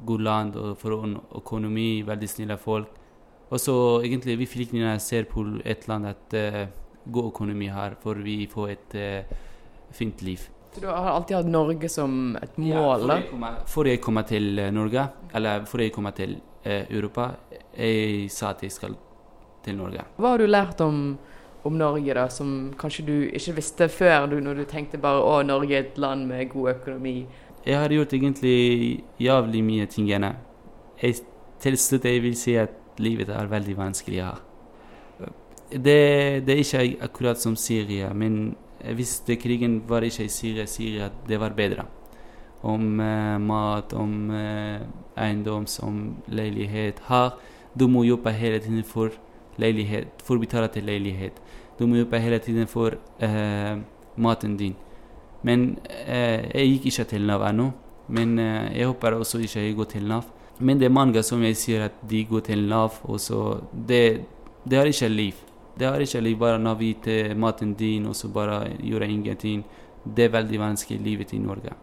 god 0.09 0.25
land 0.25 0.57
og 0.57 0.73
for 0.81 1.05
økonomi, 1.37 2.01
veldig 2.07 2.31
snille 2.33 2.57
folk. 2.57 2.97
Og 3.47 3.61
så 3.61 3.77
egentlig 4.01 4.39
vi 4.41 4.49
flyktninger 4.49 4.97
ser 4.99 5.29
på 5.29 5.45
et 5.63 5.85
land 5.87 6.09
at 6.09 6.33
god 7.07 7.29
økonomi 7.29 7.69
her, 7.71 7.93
for 8.01 8.19
vi 8.19 8.41
får 8.51 8.73
et 8.73 8.97
fint 9.95 10.19
liv. 10.27 10.41
Så 10.77 10.81
du 10.81 10.87
har 10.87 11.07
alltid 11.09 11.37
hatt 11.37 11.47
Norge 11.49 11.89
som 11.89 12.35
et 12.41 12.57
mål? 12.57 13.09
Ja, 13.09 13.47
Før 13.65 13.87
jeg 13.89 13.97
kom 13.97 14.19
til 14.29 14.59
eh, 14.61 14.67
Norge, 14.69 15.07
eller 15.33 15.63
før 15.65 15.81
jeg 15.81 15.93
kom 15.95 16.05
til 16.13 16.35
eh, 16.61 16.83
Europa, 16.93 17.31
jeg 17.73 18.27
sa 18.29 18.51
at 18.51 18.61
jeg 18.61 18.75
skal 18.75 18.93
til 19.65 19.79
Norge. 19.79 20.03
Hva 20.21 20.35
har 20.35 20.37
du 20.37 20.45
lært 20.45 20.83
om, 20.85 20.99
om 21.65 21.79
Norge, 21.79 22.13
da, 22.13 22.27
som 22.29 22.51
kanskje 22.77 23.05
du 23.07 23.15
ikke 23.25 23.55
visste 23.57 23.87
før, 23.89 24.27
du, 24.29 24.35
når 24.37 24.61
du 24.61 24.67
tenkte 24.69 25.01
bare 25.01 25.23
å, 25.25 25.39
Norge 25.49 25.79
er 25.79 25.87
et 25.87 25.97
land 25.97 26.29
med 26.29 26.45
god 26.53 26.75
økonomi? 26.75 27.15
Jeg 27.65 27.81
har 27.81 27.97
gjort 27.97 28.13
egentlig 28.13 28.61
jævlig 29.17 29.63
mye 29.71 29.89
tingene. 29.89 30.31
Jeg, 31.01 31.25
til 31.57 31.79
slutt 31.87 32.05
jeg 32.05 32.21
vil 32.21 32.37
si 32.37 32.53
at 32.53 33.01
livet 33.01 33.33
er 33.33 33.49
veldig 33.49 33.79
vanskelig 33.81 34.21
her. 34.27 34.45
Det, 35.73 35.99
det 36.45 36.53
er 36.53 36.61
ikke 36.61 36.87
akkurat 37.09 37.41
som 37.41 37.57
Syria, 37.57 38.13
men 38.13 38.53
hvis 38.95 39.19
det 39.27 39.39
krigen 39.41 39.81
var 39.87 40.05
ikke 40.05 40.25
i 40.25 40.31
Syria, 40.31 40.65
Syria 40.65 41.09
det 41.27 41.39
var 41.39 41.55
bedre. 41.57 41.85
Om 42.63 42.99
eh, 42.99 43.37
mat, 43.39 43.93
om 43.93 44.31
eh, 44.31 44.81
eiendom, 45.17 45.65
om 45.83 46.15
leilighet. 46.27 47.01
Her 47.07 47.37
du 47.79 47.87
må 47.87 48.03
jobbe 48.03 48.31
hele 48.31 48.59
tiden 48.59 48.83
for 48.83 49.11
leilighet, 49.57 50.07
for 50.23 50.37
betale 50.37 50.67
til 50.67 50.83
leilighet. 50.83 51.33
Du 51.79 51.85
må 51.87 51.95
jobbe 51.95 52.19
hele 52.19 52.39
tiden 52.39 52.67
for 52.67 52.97
eh, 53.21 53.77
maten 54.15 54.57
din. 54.57 54.75
Men 55.43 55.77
eh, 55.85 56.47
jeg 56.53 56.71
gikk 56.71 56.85
ikke 56.91 57.05
til 57.11 57.27
Nav 57.27 57.45
ennå. 57.45 57.71
Men 58.07 58.39
eh, 58.39 58.77
jeg 58.79 58.87
håper 58.87 59.19
også 59.19 59.41
ikke 59.43 59.61
jeg 59.61 59.75
går 59.75 59.89
til 59.93 60.07
Nav. 60.07 60.23
Men 60.59 60.79
det 60.79 60.87
er 60.87 60.93
mange 60.93 61.21
som 61.23 61.43
jeg 61.43 61.57
sier 61.57 61.85
at 61.85 61.99
de 62.09 62.23
går 62.25 62.47
til 62.49 62.63
Nav, 62.69 62.97
og 63.03 63.19
så 63.19 63.59
Det, 63.87 64.25
det 64.65 64.77
er 64.77 64.85
ikke 64.85 65.09
liv. 65.09 65.33
Det 65.77 65.85
er 65.85 66.01
ikke 66.01 66.21
liv 66.21 66.37
bare 66.41 66.59
Nav 66.59 66.81
til 67.03 67.37
maten 67.37 67.73
din, 67.77 68.05
og 68.05 68.15
så 68.15 68.27
bare 68.27 68.77
gjøre 68.81 69.09
ingenting. 69.09 69.63
Det 70.03 70.25
er 70.25 70.33
veldig 70.33 70.59
vanskelig 70.59 71.01
livet 71.01 71.33
i 71.33 71.37
Norge. 71.37 71.73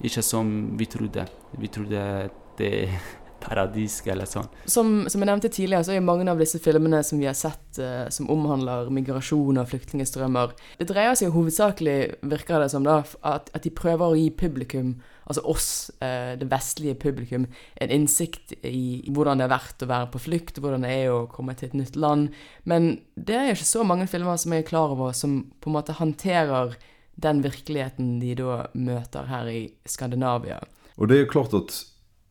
Ikke 0.00 0.22
som 0.22 0.78
vi 0.78 0.86
trodde. 0.86 1.26
Vi 1.58 1.68
trodde 1.68 2.30
det 2.58 2.88
er 3.46 3.50
paradis 3.50 3.98
eller 4.06 4.28
sånn. 4.28 4.48
Som, 4.68 4.92
som 5.10 5.22
jeg 5.22 5.30
nevnte 5.30 5.50
tidligere, 5.52 5.86
så 5.86 5.94
er 5.94 6.04
mange 6.04 6.26
av 6.30 6.40
disse 6.40 6.60
filmene 6.62 7.02
som 7.06 7.20
vi 7.22 7.28
har 7.28 7.36
sett 7.38 7.78
eh, 7.82 8.06
som 8.12 8.30
omhandler 8.32 8.90
migrasjon 8.94 9.60
og 9.60 9.68
flyktningstrømmer 9.70 10.54
Det 10.80 10.88
dreier 10.90 11.14
seg 11.16 11.30
jo 11.30 11.36
hovedsakelig, 11.38 11.98
virker 12.26 12.62
det 12.62 12.70
som, 12.72 12.86
da, 12.86 13.00
at, 13.22 13.52
at 13.54 13.66
de 13.66 13.72
prøver 13.74 14.06
å 14.06 14.18
gi 14.18 14.28
publikum, 14.34 14.96
altså 15.26 15.44
oss, 15.48 15.70
eh, 16.04 16.34
det 16.40 16.50
vestlige 16.50 16.98
publikum, 17.06 17.46
en 17.80 17.94
innsikt 17.94 18.56
i 18.66 19.06
hvordan 19.12 19.40
det 19.40 19.48
er 19.48 19.54
verdt 19.54 19.86
å 19.86 19.90
være 19.90 20.10
på 20.12 20.24
flukt, 20.26 20.60
hvordan 20.62 20.86
det 20.86 20.92
er 20.98 21.14
å 21.14 21.24
komme 21.30 21.56
til 21.56 21.70
et 21.70 21.78
nytt 21.78 21.96
land. 22.00 22.34
Men 22.64 22.96
det 23.14 23.38
er 23.38 23.54
ikke 23.54 23.68
så 23.68 23.86
mange 23.86 24.08
filmer 24.10 24.38
som 24.40 24.54
jeg 24.54 24.66
er 24.66 24.70
klar 24.70 24.94
over, 24.96 25.14
som 25.16 25.44
på 25.62 25.70
en 25.70 25.78
måte 25.78 25.96
håndterer 25.96 26.76
den 27.16 27.40
virkeligheten 27.40 28.18
de 28.20 28.34
da 28.36 28.66
møter 28.76 29.28
her 29.30 29.48
i 29.48 29.60
Skandinavia. 29.88 30.60
Og 30.96 31.08
det 31.08 31.16
er 31.16 31.22
jo 31.24 31.32
klart 31.32 31.54
at 31.56 31.76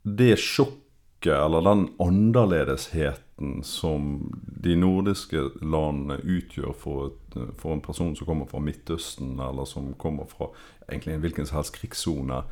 det 0.06 0.36
sjokket, 0.42 0.85
eller 1.34 1.62
den 1.66 1.88
annerledesheten 2.00 3.64
som 3.64 4.32
de 4.64 4.76
nordiske 4.80 5.42
landene 5.62 6.20
utgjør 6.24 6.76
for, 6.78 7.16
for 7.58 7.74
en 7.74 7.84
person 7.84 8.16
som 8.16 8.28
kommer 8.28 8.50
fra 8.50 8.62
Midtøsten, 8.64 9.40
eller 9.40 9.66
som 9.66 9.94
kommer 9.98 10.30
fra 10.30 10.52
egentlig 10.90 11.16
en 11.16 11.24
hvilken 11.26 11.50
som 11.50 11.60
helst 11.60 11.76
krigssone, 11.80 12.44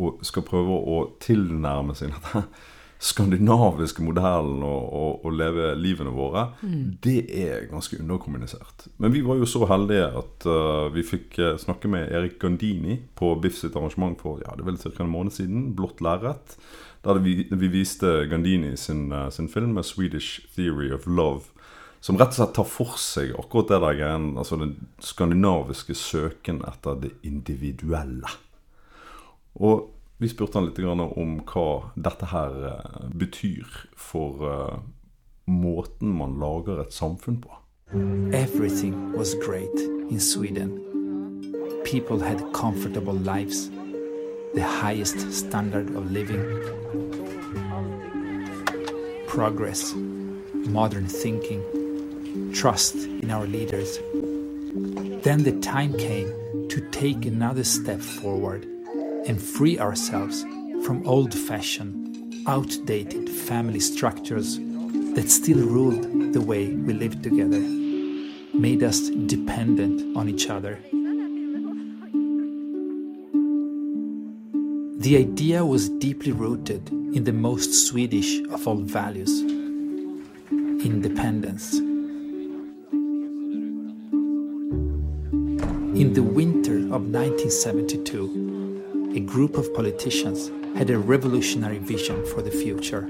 og 0.00 0.22
skal 0.24 0.46
prøve 0.46 0.78
å 0.78 1.00
tilnærme 1.20 1.96
seg 1.98 2.14
denne 2.14 2.46
skandinaviske 3.00 4.04
modellen 4.04 4.60
og, 4.60 4.88
og, 4.92 5.24
og 5.24 5.32
leve 5.32 5.70
livene 5.80 6.12
våre, 6.12 6.50
det 7.04 7.22
er 7.32 7.64
ganske 7.70 7.96
underkommunisert. 7.96 8.88
Men 9.00 9.14
vi 9.14 9.22
var 9.24 9.40
jo 9.40 9.48
så 9.48 9.64
heldige 9.70 10.10
at 10.20 10.44
uh, 10.44 10.90
vi 10.92 11.04
fikk 11.06 11.38
uh, 11.40 11.54
snakke 11.60 11.88
med 11.88 12.12
Erik 12.12 12.36
Gandini 12.42 12.98
på 13.16 13.32
Biff 13.40 13.56
sitt 13.56 13.78
arrangement 13.78 14.20
for 14.20 14.42
ja, 14.44 14.52
det 14.56 14.66
vel 14.68 14.76
ca. 14.76 14.92
en 15.00 15.12
måned 15.12 15.32
siden, 15.32 15.70
Blått 15.78 16.02
lerret. 16.04 16.58
Der 17.00 17.22
vi, 17.24 17.46
vi 17.48 17.70
viste 17.72 18.26
Gandini 18.28 18.74
sin, 18.76 19.08
uh, 19.12 19.30
sin 19.32 19.48
film, 19.48 19.72
med 19.78 19.88
Swedish 19.88 20.44
Theory 20.56 20.92
of 20.92 21.08
Love. 21.08 21.48
Som 22.04 22.20
rett 22.20 22.34
og 22.34 22.36
slett 22.36 22.52
tar 22.56 22.68
for 22.68 23.00
seg 23.00 23.32
akkurat 23.40 23.72
det 23.72 23.80
der 23.80 23.96
greien, 23.96 24.28
altså 24.40 24.60
den 24.60 24.76
skandinaviske 25.04 25.96
søken 25.96 26.60
etter 26.68 27.00
det 27.00 27.14
individuelle. 27.24 28.28
Og 29.56 29.88
Vi 30.20 30.28
spurte 30.28 30.58
han 30.58 30.66
litt 30.68 30.78
om 30.84 31.38
hva 31.48 31.92
dette 31.96 32.26
her 32.28 32.56
eh, 32.68 33.04
betyr 33.16 33.64
for 33.96 34.42
eh, 34.44 34.74
måten 35.48 36.10
man 36.12 36.34
lager 36.42 36.82
et 36.82 36.92
samfunn 36.92 37.38
på. 37.40 37.54
Everything 38.36 39.14
was 39.16 39.32
great 39.40 39.80
in 40.10 40.20
Sweden. 40.20 40.76
People 41.84 42.20
had 42.20 42.52
comfortable 42.52 43.14
lives, 43.14 43.70
the 44.54 44.62
highest 44.62 45.32
standard 45.32 45.88
of 45.96 46.12
living, 46.12 46.44
progress, 49.26 49.94
modern 50.68 51.06
thinking, 51.06 51.64
trust 52.52 52.94
in 52.96 53.30
our 53.30 53.46
leaders. 53.46 53.98
Then 55.24 55.44
the 55.44 55.58
time 55.62 55.96
came 55.96 56.68
to 56.68 56.80
take 56.90 57.24
another 57.24 57.64
step 57.64 58.02
forward 58.02 58.66
and 59.26 59.40
free 59.40 59.78
ourselves 59.78 60.42
from 60.84 61.06
old 61.06 61.34
fashioned, 61.34 62.46
outdated 62.46 63.28
family 63.28 63.80
structures 63.80 64.58
that 65.14 65.28
still 65.28 65.58
ruled 65.58 66.32
the 66.32 66.40
way 66.40 66.74
we 66.74 66.92
lived 66.92 67.22
together, 67.22 67.60
made 68.54 68.82
us 68.82 69.10
dependent 69.10 70.16
on 70.16 70.28
each 70.28 70.48
other. 70.48 70.78
The 75.00 75.16
idea 75.16 75.64
was 75.64 75.88
deeply 75.88 76.32
rooted 76.32 76.88
in 76.90 77.24
the 77.24 77.32
most 77.32 77.88
Swedish 77.88 78.40
of 78.50 78.68
all 78.68 78.76
values 78.76 79.42
independence. 80.84 81.74
In 85.98 86.14
the 86.14 86.22
winter 86.22 86.76
of 86.94 87.02
1972, 87.12 88.49
a 89.12 89.18
group 89.18 89.56
of 89.56 89.74
politicians 89.74 90.52
had 90.76 90.88
a 90.88 90.96
revolutionary 90.96 91.78
vision 91.78 92.24
for 92.26 92.42
the 92.42 92.50
future. 92.50 93.00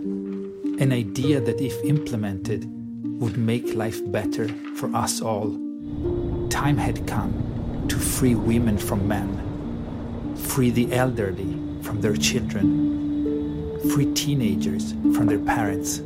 An 0.81 0.93
idea 0.93 1.41
that, 1.43 1.61
if 1.61 1.75
implemented, 1.85 2.65
would 3.21 3.37
make 3.37 3.75
life 3.75 4.01
better 4.11 4.49
for 4.77 4.89
us 4.97 5.21
all. 5.21 5.51
Time 6.49 6.79
had 6.79 7.07
come 7.07 7.85
to 7.89 7.97
free 7.97 8.35
women 8.35 8.79
from 8.79 9.07
men, 9.07 9.29
free 10.37 10.71
the 10.71 10.91
elderly 10.95 11.55
from 11.83 12.01
their 12.01 12.17
children, 12.17 13.79
free 13.91 14.11
teenagers 14.15 14.93
from 15.15 15.27
their 15.27 15.39
parents. 15.39 15.99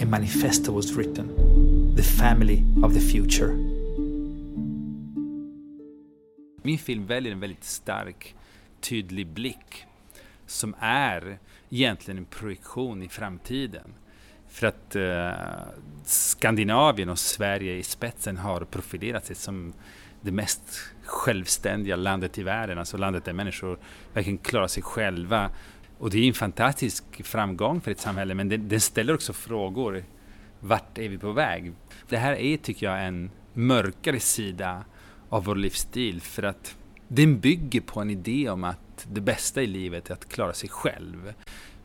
A 0.00 0.06
manifesto 0.06 0.72
was 0.72 0.94
written 0.94 1.94
The 1.94 2.02
Family 2.02 2.64
of 2.82 2.94
the 2.94 3.00
Future. 3.00 3.54
Min 6.62 6.78
film 6.78 7.06
väljer 7.06 7.32
en 7.32 7.40
väldigt 7.40 7.64
stark, 7.64 8.34
tydlig 8.80 9.26
blick 9.26 9.86
som 10.46 10.74
är 10.80 11.38
egentligen 11.70 12.18
en 12.18 12.24
projektion 12.24 13.02
i 13.02 13.08
framtiden. 13.08 13.94
För 14.48 14.66
att 14.66 14.96
eh, 14.96 15.32
Skandinavien 16.04 17.08
och 17.08 17.18
Sverige 17.18 17.76
i 17.76 17.82
spetsen 17.82 18.36
har 18.36 18.60
profilerat 18.60 19.26
sig 19.26 19.36
som 19.36 19.72
det 20.20 20.32
mest 20.32 20.80
självständiga 21.04 21.96
landet 21.96 22.38
i 22.38 22.42
världen, 22.42 22.78
alltså 22.78 22.96
landet 22.96 23.24
där 23.24 23.32
människor 23.32 23.78
verkligen 24.12 24.38
klarar 24.38 24.66
sig 24.66 24.82
själva. 24.82 25.50
Och 25.98 26.10
det 26.10 26.18
är 26.18 26.28
en 26.28 26.34
fantastisk 26.34 27.24
framgång 27.24 27.80
för 27.80 27.90
ett 27.90 28.00
samhälle, 28.00 28.34
men 28.34 28.48
den, 28.48 28.68
den 28.68 28.80
ställer 28.80 29.14
också 29.14 29.32
frågor. 29.32 30.04
Vart 30.60 30.98
är 30.98 31.08
vi 31.08 31.18
på 31.18 31.32
väg? 31.32 31.72
Det 32.08 32.16
här 32.16 32.32
är, 32.32 32.56
tycker 32.56 32.86
jag, 32.86 33.06
en 33.06 33.30
mörkare 33.52 34.20
sida 34.20 34.84
av 35.28 35.44
vår 35.44 35.56
livsstil 35.56 36.20
för 36.20 36.42
att 36.42 36.76
den 37.08 37.40
bygger 37.40 37.80
på 37.80 38.00
en 38.00 38.10
idé 38.10 38.48
om 38.48 38.64
at 38.64 39.06
det 39.12 39.20
bästa 39.20 39.62
i 39.62 39.66
livet 39.66 40.10
är 40.10 40.14
att 40.14 40.28
klara 40.28 40.52
sig 40.52 40.68
själv. 40.68 41.34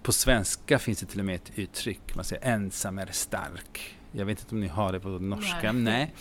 På 0.03 0.11
svenska 0.11 0.79
finns 0.79 0.99
det 0.99 1.05
till 1.05 1.19
och 1.19 1.25
med 1.25 1.35
ett 1.35 1.51
uttryck, 1.55 2.15
man 2.15 2.25
säger 2.25 2.47
ensam 2.47 2.99
är 2.99 3.07
stark. 3.11 3.97
Jag 4.11 4.25
vet 4.25 4.39
inte 4.39 4.55
om 4.55 4.61
ni 4.61 4.67
har 4.67 4.91
det 4.91 4.99
på 4.99 5.09
norska, 5.09 5.71
nej. 5.71 5.83
nej. 5.83 6.13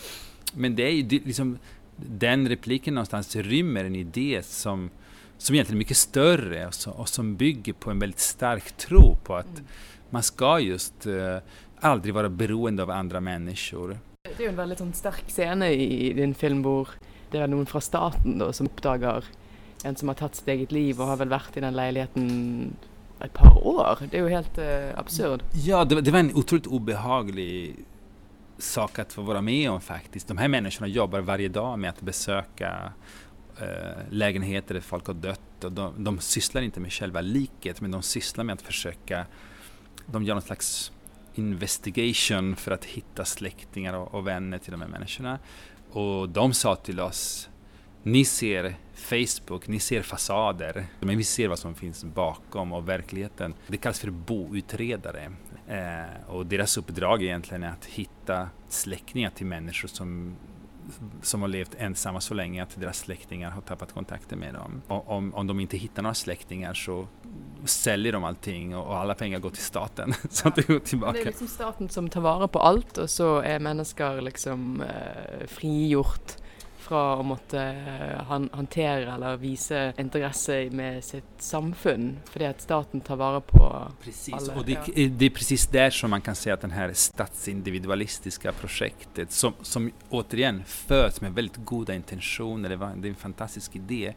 Men 0.53 0.75
det 0.75 0.83
är 0.83 0.91
ju 0.91 1.03
liksom, 1.09 1.57
den 1.95 2.49
repliken 2.49 2.93
någonstans 2.93 3.35
rymmer 3.35 3.85
en 3.85 3.95
idé 3.95 4.41
som, 4.43 4.89
som 5.37 5.55
egentligen 5.55 5.77
är 5.77 5.79
mycket 5.79 5.97
större 5.97 6.67
och, 6.67 6.73
så, 6.73 6.91
och 6.91 7.09
som 7.09 7.35
bygger 7.35 7.73
på 7.73 7.91
en 7.91 7.99
väldigt 7.99 8.19
stark 8.19 8.77
tro 8.77 9.15
på 9.23 9.35
att 9.35 9.45
mm. 9.45 9.65
man 10.09 10.23
ska 10.23 10.59
just 10.59 11.07
uh, 11.07 11.37
aldrig 11.79 12.13
vara 12.13 12.29
beroende 12.29 12.83
av 12.83 12.89
andra 12.91 13.19
människor. 13.19 13.97
Det 14.23 14.39
er 14.39 14.45
jo 14.47 14.53
en 14.53 14.57
veldig 14.57 14.77
sånn 14.79 14.93
sterk 14.95 15.27
scene 15.27 15.67
i 15.75 16.13
din 16.15 16.33
film 16.33 16.61
hvor 16.63 16.89
det 17.33 17.41
er 17.43 17.51
noen 17.51 17.69
fra 17.69 17.81
staten 17.83 18.37
da, 18.41 18.51
som 18.55 18.69
oppdager 18.69 19.27
en 19.83 19.97
som 19.99 20.11
har 20.11 20.19
tatt 20.19 20.37
sitt 20.39 20.47
eget 20.47 20.71
liv 20.71 20.99
og 20.99 21.09
har 21.11 21.19
vel 21.19 21.33
vært 21.33 21.57
i 21.59 21.63
den 21.63 21.75
leiligheten 21.75 22.27
et 23.23 23.33
par 23.35 23.57
år. 23.59 24.05
Det 24.09 24.19
er 24.19 24.23
jo 24.23 24.31
helt 24.31 24.59
uh, 24.59 24.91
absurd. 24.99 25.43
Ja, 25.65 25.83
det, 25.83 26.01
det, 26.03 26.13
var 26.13 26.23
en 26.23 26.33
utrolig 26.39 26.71
ubehagelig 26.71 27.53
sak 28.63 28.99
å 29.03 29.07
få 29.11 29.25
være 29.27 29.43
med 29.45 29.67
om 29.71 29.81
faktisk. 29.83 30.27
De 30.29 30.37
her 30.39 30.51
menneskene 30.51 30.91
jobber 30.91 31.25
hver 31.25 31.43
dag 31.51 31.77
med 31.79 31.99
å 31.99 32.07
besøke 32.07 32.71
uh, 33.59 34.01
lägenheter 34.11 34.79
der 34.79 34.85
folk 34.85 35.11
har 35.11 35.19
dødd. 35.19 35.49
De, 35.63 35.89
de 35.95 36.15
sysler 36.23 36.67
ikke 36.67 36.83
med 36.83 36.95
selve 36.95 37.23
liket, 37.23 37.79
men 37.83 37.95
de 37.95 38.03
sysler 38.03 38.47
med 38.47 38.59
å 38.59 38.67
forsøke 38.67 39.25
De 40.03 40.19
gjør 40.19 40.41
en 40.41 40.43
slags 40.43 40.73
investigation 41.39 42.51
for 42.59 42.75
å 42.75 42.81
finne 42.83 43.25
slektninger 43.25 43.95
og, 43.97 44.09
og 44.13 44.25
venner 44.27 44.61
til 44.61 44.75
de 44.75 44.83
her 44.83 44.91
människorna. 44.91 45.37
Och 45.93 46.29
de 46.29 46.53
sa 46.53 46.75
til 46.75 46.99
oss, 46.99 47.49
ni 48.03 48.25
ser 48.25 48.75
Facebook, 48.97 49.67
ni 49.67 49.79
ser 49.79 50.01
fasader, 50.01 50.85
men 50.99 51.17
vi 51.17 51.25
ser 51.27 51.51
hva 51.51 51.57
som 51.59 51.75
finnes 51.77 52.01
bakom 52.15 52.73
og 52.73 52.87
verkligheten. 52.87 53.53
Det 53.67 53.77
kalles 53.83 54.01
for 54.01 54.15
boutredare. 54.31 55.27
Eh, 55.67 56.15
og 56.33 56.47
deres 56.49 56.79
oppdrag 56.81 57.27
egentligen 57.27 57.67
egentlig 57.67 57.93
å 58.07 58.15
finne 58.17 58.39
slektninger 58.73 59.37
til 59.37 59.51
mennesker 59.53 59.91
som 59.91 60.17
som 61.21 61.41
har 61.41 61.47
levt 61.47 61.75
ensamma 61.79 62.19
så 62.21 62.35
lenge 62.35 62.63
at 62.63 62.73
deres 62.79 63.05
slektninger 63.05 63.53
har 63.55 63.61
tappet 63.67 63.93
kontakten 63.95 64.39
med 64.39 64.57
dem. 64.57 64.81
Og 64.91 65.11
om, 65.15 65.29
om 65.33 65.47
de 65.47 65.55
ikke 65.63 65.79
hittar 65.79 66.03
noen 66.03 66.17
slektninger, 66.17 66.75
så 66.75 67.05
säljer 67.69 68.11
de 68.11 68.23
allting 68.23 68.75
og 68.77 68.93
alle 68.97 69.15
penger 69.15 69.33
pengar 69.33 69.39
går 69.39 69.55
til 69.55 69.63
staten. 69.63 70.13
så 70.29 70.51
det 70.55 70.67
går 70.67 70.79
tilbake. 70.79 71.17
Det 71.17 71.25
er 71.25 71.31
liksom 71.33 71.47
staten 71.51 71.89
som 71.89 72.09
tar 72.09 72.21
vare 72.21 72.47
på 72.47 72.61
alt, 72.61 72.97
og 72.97 73.09
så 73.09 73.41
er 73.41 73.63
mennesker 73.63 74.21
liksom 74.21 74.81
eh, 74.85 75.45
frigjort 75.47 76.39
fra 76.83 77.01
å 77.15 77.23
måtte 77.23 77.61
han, 78.27 78.49
håndtere 78.51 79.13
eller 79.13 79.37
vise 79.39 79.93
interesse 79.97 80.57
med 80.75 80.99
sitt 81.05 81.39
samfunn, 81.39 82.17
fordi 82.27 82.49
at 82.49 82.59
staten 82.61 83.01
tar 83.01 83.21
vare 83.21 83.39
på 83.39 83.63
precis. 84.03 84.33
alle. 84.35 84.57
Og 84.59 84.67
det, 84.67 84.75
ja. 84.91 85.07
det, 85.07 85.25
är 85.25 85.29
precis 85.29 85.65
der 85.71 85.89
som 85.95 86.11
man 86.11 86.21
kan 86.21 86.35
se 86.35 86.51
at 86.51 86.61
det 86.61 86.73
her 86.75 86.91
statsindividualistiske 86.91 88.51
prosjektet, 88.59 89.31
som, 89.31 89.55
som 89.61 89.87
återigen 90.11 90.59
født 90.67 91.21
med 91.23 91.39
veldig 91.39 91.63
gode 91.63 91.95
intensjoner, 91.95 92.75
det, 92.75 92.81
var, 92.83 92.99
det 92.99 93.07
er 93.07 93.15
en 93.15 93.23
fantastisk 93.29 93.79
idé, 93.79 94.11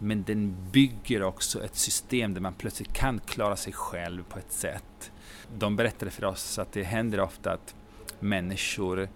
men 0.00 0.24
den 0.28 0.48
bygger 0.72 1.26
også 1.28 1.62
et 1.64 1.76
system 1.76 2.34
der 2.34 2.44
man 2.44 2.56
plutselig 2.58 2.92
kan 2.96 3.20
klara 3.28 3.56
seg 3.60 3.76
selv 3.76 4.24
på 4.32 4.40
et 4.40 4.54
sett. 4.54 5.10
De 5.50 5.68
fortalte 5.76 6.14
for 6.14 6.30
oss 6.32 6.46
at 6.62 6.72
det 6.76 6.88
hender 6.88 7.24
ofte 7.24 7.56
at 7.58 7.74
människor 8.20 9.08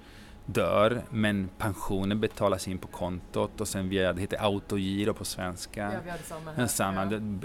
dør, 0.46 1.02
men 1.10 1.48
pensjonen 1.58 2.20
betalas 2.20 2.68
in 2.68 2.78
på 2.78 2.88
kontot 2.92 3.60
og 3.60 3.68
sen 3.68 3.88
via, 3.88 4.12
det 4.12 4.26
heter 4.26 4.42
autogiro 4.44 5.14
på 5.16 5.24
svensk. 5.24 5.78
Ja, 5.80 5.92
ja. 6.04 6.16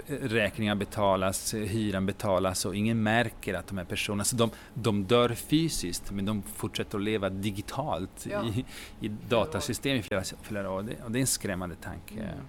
Räkningar 0.08 0.74
betalas, 0.74 1.54
hyran 1.54 2.06
betalas 2.06 2.66
og 2.68 2.76
ingen 2.76 3.02
merker 3.02 3.56
at 3.56 3.72
de 3.72 3.80
er 3.80 3.88
personer 3.88 4.28
så 4.28 4.36
de, 4.36 4.50
de 4.74 4.94
dør 5.08 5.32
fysiskt 5.34 6.12
men 6.12 6.28
de 6.28 6.36
fortsetter 6.60 7.00
å 7.00 7.02
leve 7.02 7.32
digitalt 7.40 8.28
ja. 8.28 8.44
i, 8.44 8.66
i 9.00 9.08
datasystem 9.08 10.02
i 10.02 10.04
flere, 10.04 10.24
flere 10.44 10.68
år. 10.68 10.88
Det, 10.90 11.00
og 11.04 11.12
det 11.12 11.22
er 11.22 11.28
en 11.28 11.36
skremmende 11.38 11.80
tanke. 11.80 12.20
Mm. 12.20 12.48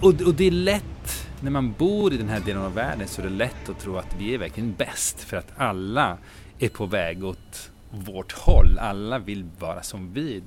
Och, 0.00 0.22
och 0.26 0.34
det 0.34 0.46
är 0.46 0.50
lätt 0.50 1.28
när 1.40 1.50
man 1.50 1.72
bor 1.72 2.12
i 2.12 2.16
den 2.16 2.28
här 2.28 2.40
delen 2.40 2.62
av 2.62 2.74
världen 2.74 3.08
så 3.08 3.20
är 3.20 3.26
det 3.26 3.32
lätt 3.32 3.68
att 3.68 3.80
tro 3.80 3.96
att 3.96 4.14
vi 4.18 4.34
är 4.34 4.38
verkligen 4.38 4.74
bäst 4.74 5.20
för 5.20 5.36
att 5.36 5.52
alla 5.56 6.18
är 6.58 6.68
på 6.68 6.86
väg 6.86 7.24
åt 7.24 7.70
vårt 7.90 8.32
håll. 8.32 8.78
Alla 8.78 9.18
vill 9.18 9.44
vara 9.58 9.82
som 9.82 10.12
vi. 10.12 10.42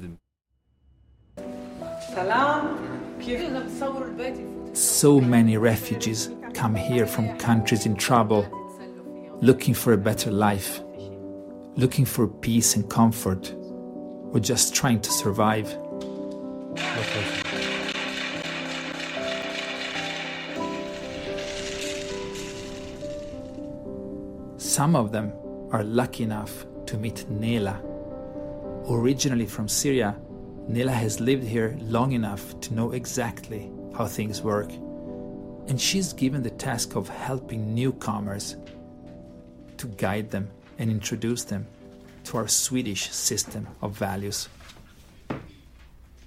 So 4.74 5.20
many 5.22 5.58
refugees 5.58 6.30
come 6.56 6.80
here 6.80 7.06
from 7.06 7.28
countries 7.38 7.86
in 7.86 7.96
trouble, 7.96 8.46
looking 9.42 9.76
for 9.76 9.94
a 9.94 9.98
better 9.98 10.32
life, 10.32 10.82
looking 11.76 12.06
for 12.06 12.28
peace 12.28 12.78
and 12.78 12.90
comfort, 12.90 13.54
or 14.34 14.40
just 14.40 14.76
trying 14.76 15.00
to 15.00 15.12
survive. 15.12 15.89
Some 24.80 24.96
of 24.96 25.12
them 25.12 25.34
are 25.74 25.84
lucky 25.84 26.24
enough 26.24 26.66
to 26.86 26.98
meet 26.98 27.26
Nela. 27.30 27.76
Originally 28.90 29.46
from 29.46 29.68
Syria, 29.68 30.16
Nela 30.70 30.94
has 30.94 31.20
lived 31.20 31.44
here 31.44 31.78
long 31.82 32.14
enough 32.14 32.58
to 32.62 32.74
know 32.74 32.94
exactly 32.94 33.70
how 33.98 34.08
things 34.08 34.42
work, 34.42 34.72
and 35.68 35.82
she's 35.82 36.14
given 36.14 36.44
the 36.44 36.50
task 36.50 36.96
of 36.96 37.10
helping 37.10 37.76
newcomers 37.76 38.56
to 39.76 39.88
guide 39.98 40.30
them 40.32 40.48
and 40.78 40.90
introduce 40.90 41.44
them 41.44 41.68
to 42.24 42.38
our 42.38 42.48
Swedish 42.48 43.12
system 43.12 43.68
of 43.82 44.00
values. 44.00 44.50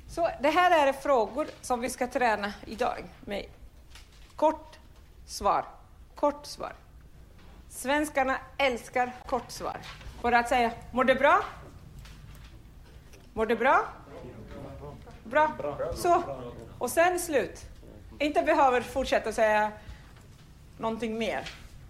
Så 0.08 0.28
det 0.42 0.50
här 0.50 0.88
är 0.88 0.92
frågor 0.92 1.46
som 1.62 1.80
vi 1.80 1.90
ska 1.90 2.06
träna 2.06 2.52
idag 2.66 3.04
med 3.24 3.44
kort 4.36 4.78
svar. 5.26 5.64
Kort 6.14 6.46
svar. 6.46 6.72
Svenskarna 7.71 8.37
älskar 8.57 9.11
kort 9.25 9.51
svar. 9.51 9.77
För 10.21 10.31
att 10.31 10.49
säga 10.49 10.71
mår 10.91 11.03
du 11.03 11.15
bra? 11.15 11.43
Mår 13.33 13.45
du 13.45 13.55
bra? 13.55 13.85
Bra. 15.23 15.51
Så. 15.95 16.23
Och 16.77 16.91
sen 16.91 17.19
slut. 17.19 17.65
Inte 18.19 18.41
behöver 18.41 18.81
fortsätta 18.81 19.31
säga 19.31 19.71
någonting 20.77 21.17
mer. 21.17 21.49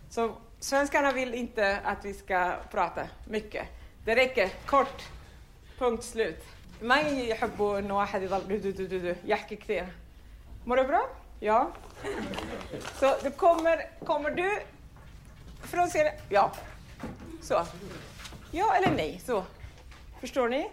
Så 0.09 0.31
svenskarna 0.59 1.11
vill 1.11 1.33
inte 1.33 1.79
att 1.83 2.05
vi 2.05 2.13
ska 2.13 2.53
prata 2.71 3.01
mycket. 3.27 3.67
Det 4.05 4.15
räcker. 4.15 4.49
Kort. 4.65 5.03
Punkt 5.79 6.03
slut. 6.03 6.43
ما 6.81 6.99
يحبوا 6.99 7.79
انه 7.79 7.97
واحد 7.97 8.21
يضل 8.21 8.47
دو 8.47 8.57
دو 8.57 8.71
دو 8.71 8.85
دو 8.85 8.99
دو 8.99 9.15
يحكي 9.25 9.55
كثير. 9.55 9.85
Mår 10.65 10.75
du 10.75 10.83
bra? 10.83 11.09
Ja. 11.39 11.71
Så 12.99 13.15
du 13.23 13.31
kommer, 13.31 14.05
kommer 14.05 14.29
du 14.29 14.59
från 15.72 15.88
det. 15.88 16.12
Ja. 16.28 16.52
Så. 17.40 17.66
Ja 18.50 18.74
eller 18.76 18.96
nej? 18.96 19.20
Så. 19.26 19.44
Förstår 20.20 20.48
ni? 20.48 20.66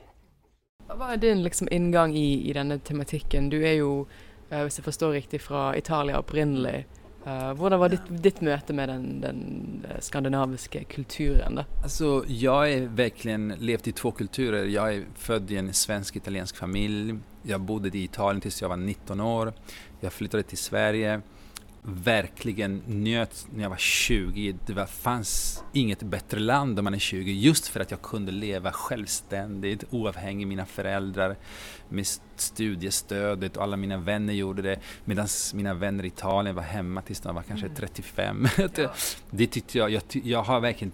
Hva 0.90 1.14
er 1.14 1.18
din 1.22 1.44
liksom 1.44 1.68
inngang 1.72 2.16
i, 2.18 2.50
i 2.50 2.54
denne 2.54 2.80
tematikken? 2.80 3.50
Du 3.50 3.60
er 3.62 3.78
jo, 3.80 4.08
eh, 4.50 4.64
hvis 4.66 4.80
jeg 4.80 4.86
forstår 4.86 5.14
riktig, 5.16 5.42
fra 5.42 5.72
Italia 5.78 6.20
opprinnelig. 6.20 6.86
Eh, 7.26 7.52
hvordan 7.54 7.80
var 7.80 7.94
ditt, 7.94 8.10
ditt 8.10 8.42
møte 8.42 8.74
med 8.74 8.90
den, 8.90 9.06
den 9.22 9.42
eh, 9.90 10.00
skandinaviske 10.02 10.84
kulturen? 10.90 11.62
da? 11.62 11.66
Alltså, 11.84 12.24
jag 12.28 12.58
har 12.58 12.88
verkligen 12.96 13.54
levt 13.60 13.88
i 13.88 13.92
två 13.92 14.12
kulturer. 14.12 14.66
Jag 14.66 14.94
är 14.96 15.06
född 15.16 15.52
i 15.52 15.58
en 15.58 15.74
svensk-italiensk 15.74 16.58
familj. 16.58 17.16
Jag 17.44 17.62
bodde 17.62 17.98
i 17.98 18.04
Italien 18.04 18.42
tills 18.42 18.62
jag 18.62 18.70
var 18.70 18.78
19 18.78 19.20
år. 19.20 19.54
Jag 20.00 20.14
flyttade 20.14 20.44
till 20.44 20.58
Sverige. 20.58 21.22
Verkligen 21.82 22.84
njöt 22.88 23.48
när 23.54 23.64
jag 23.64 23.70
var 23.70 23.78
20. 23.78 24.56
Det 24.66 24.74
var, 24.74 24.86
fanns 24.86 25.64
inget 25.74 26.04
bättre 26.04 26.40
land 26.40 26.80
om 26.80 26.84
man 26.84 26.94
är 26.94 27.00
20 27.00 27.32
just 27.32 27.68
för 27.68 27.80
att 27.80 27.92
jag 27.92 28.02
kunde 28.02 28.32
leva 28.32 28.72
självständigt, 28.72 29.84
oavhängig 29.90 30.48
mina 30.48 30.66
föräldrar 30.66 31.36
med 31.90 32.08
studiestödet 32.36 33.58
och 33.58 33.64
alla 33.64 33.78
mina 33.78 33.98
vänner 33.98 34.34
gjorde 34.34 34.62
det 34.62 34.80
medan 35.06 35.28
mina 35.54 35.74
vänner 35.74 36.04
i 36.04 36.08
Italien 36.08 36.56
var 36.56 36.64
hemma 36.64 37.02
tills 37.02 37.20
de 37.20 37.36
var 37.36 37.44
kanske 37.44 37.70
35. 37.70 38.48
det, 38.76 38.90
det 39.32 39.48
tyckte 39.48 39.78
jag, 39.78 39.92
jag, 39.92 40.02
jag 40.12 40.44
har 40.44 40.60
verkligen 40.60 40.92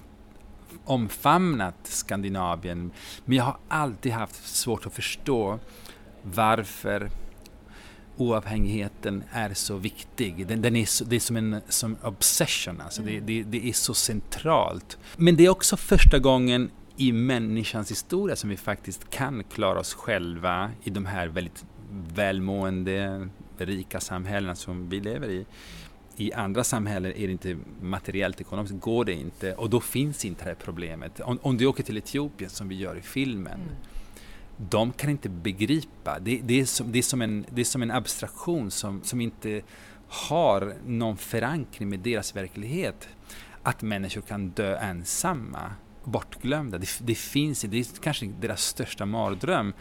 omfamnat 0.86 1.76
Skandinavien 1.84 2.92
men 3.26 3.38
jag 3.38 3.44
har 3.44 3.58
alltid 3.68 4.12
haft 4.12 4.48
svårt 4.48 4.86
att 4.86 4.94
förstå 4.94 5.60
varför 6.22 7.10
oavhängigheten 8.18 9.24
er 9.34 9.54
så 9.54 9.78
viktig. 9.78 10.48
Den, 10.48 10.62
den 10.62 10.76
er 10.76 10.86
så, 10.86 11.06
det 11.06 11.16
er 11.16 11.20
som 11.20 11.38
en 11.38 11.62
som 11.70 11.98
obsession, 12.04 12.82
alltså 12.82 13.02
det, 13.02 13.20
det, 13.20 13.44
det 13.44 13.70
är 13.70 13.74
så 13.74 13.94
centralt. 13.94 14.98
Men 15.18 15.36
det 15.36 15.46
är 15.46 15.50
också 15.50 15.78
första 15.78 16.20
gången 16.20 16.70
i 16.98 17.12
människans 17.12 17.92
historia 17.92 18.36
som 18.36 18.50
vi 18.50 18.58
faktiskt 18.58 19.10
kan 19.10 19.44
klara 19.44 19.80
oss 19.80 19.94
själva 19.94 20.72
i 20.84 20.90
de 20.90 21.06
här 21.06 21.28
väldigt 21.28 21.66
välmående, 22.16 23.28
rika 23.58 24.00
samhällena 24.00 24.56
som 24.56 24.90
vi 24.90 25.00
lever 25.00 25.28
i. 25.28 25.46
I 26.18 26.34
andra 26.34 26.64
samhällen 26.64 27.12
är 27.12 27.28
det 27.28 27.32
inte 27.32 27.58
materiellt 27.82 28.42
ekonomiskt, 28.42 28.80
går 28.80 29.06
det 29.06 29.14
inte 29.14 29.54
och 29.54 29.70
då 29.70 29.80
finns 29.80 30.26
inte 30.26 30.44
det 30.44 30.50
här 30.50 30.56
problemet. 30.56 31.20
Om, 31.20 31.40
om 31.42 31.58
du 31.58 31.66
åker 31.66 31.84
till 31.84 31.98
Etiopien 31.98 32.50
som 32.50 32.68
vi 32.68 32.76
gör 32.76 32.98
i 32.98 33.02
filmen 33.02 33.60
de 34.58 34.92
kan 34.92 35.10
inte 35.10 35.30
begripa. 35.30 36.20
Det, 36.20 36.42
det, 36.44 36.62
är, 36.62 36.66
som, 36.66 36.92
det, 36.92 36.98
är, 36.98 37.04
som 37.04 37.22
en, 37.22 37.46
det 37.50 37.62
är 37.62 37.66
som 37.66 37.82
en 37.82 37.92
abstraktion 37.92 38.72
som, 38.72 39.04
som 39.04 39.22
inte 39.22 39.62
har 40.08 40.76
någon 40.86 41.18
förankring 41.18 41.90
med 41.90 42.00
deras 42.00 42.36
verklighet. 42.36 43.08
Att 43.64 43.82
människor 43.82 44.22
kan 44.22 44.50
dö 44.50 44.78
ensamma, 44.78 45.72
bortglömda. 46.04 46.78
Det, 46.78 46.88
det 47.00 47.16
finns 47.16 47.62
det 47.62 47.78
är 47.78 48.02
kanske 48.02 48.26
deras 48.26 48.64
största 48.64 49.06
mardröm. 49.06 49.74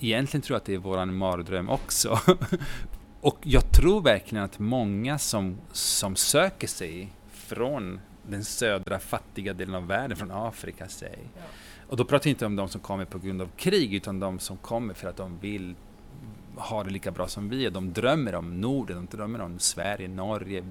Egentligen 0.00 0.42
tror 0.42 0.54
jag 0.54 0.60
att 0.60 0.66
det 0.66 0.74
är 0.74 0.78
våran 0.78 1.16
mardröm 1.16 1.68
också. 1.68 2.18
Och 3.20 3.38
jag 3.42 3.72
tror 3.72 4.00
verkligen 4.00 4.44
att 4.44 4.58
många 4.58 5.18
som, 5.18 5.58
som 5.72 6.16
söker 6.16 6.68
sig 6.68 7.12
från 7.30 8.00
den 8.28 8.44
södra 8.44 8.98
fattiga 8.98 9.54
delen 9.54 9.74
av 9.74 9.86
världen, 9.86 10.16
från 10.16 10.30
Afrika 10.30 10.88
säg, 10.88 11.18
och 11.94 11.98
då 11.98 12.04
pratar 12.04 12.28
jag 12.28 12.32
inte 12.32 12.46
om 12.46 12.56
de 12.56 12.68
som 12.68 12.80
kommer 12.80 13.04
på 13.04 13.18
grund 13.18 13.42
av 13.42 13.48
krig, 13.56 13.94
utan 13.94 14.20
de 14.20 14.38
som 14.38 14.56
kommer 14.56 14.94
för 14.94 15.08
att 15.08 15.16
de 15.16 15.38
vill 15.38 15.74
ha 16.56 16.84
det 16.84 16.90
lika 16.90 17.10
bra 17.10 17.28
som 17.28 17.48
vi. 17.48 17.70
De 17.70 17.92
drömmer 17.92 18.34
om 18.34 18.60
Norden, 18.60 18.96
de 18.96 19.16
drömmer 19.16 19.40
om 19.40 19.58
Sverige, 19.58 20.08
Norge. 20.08 20.64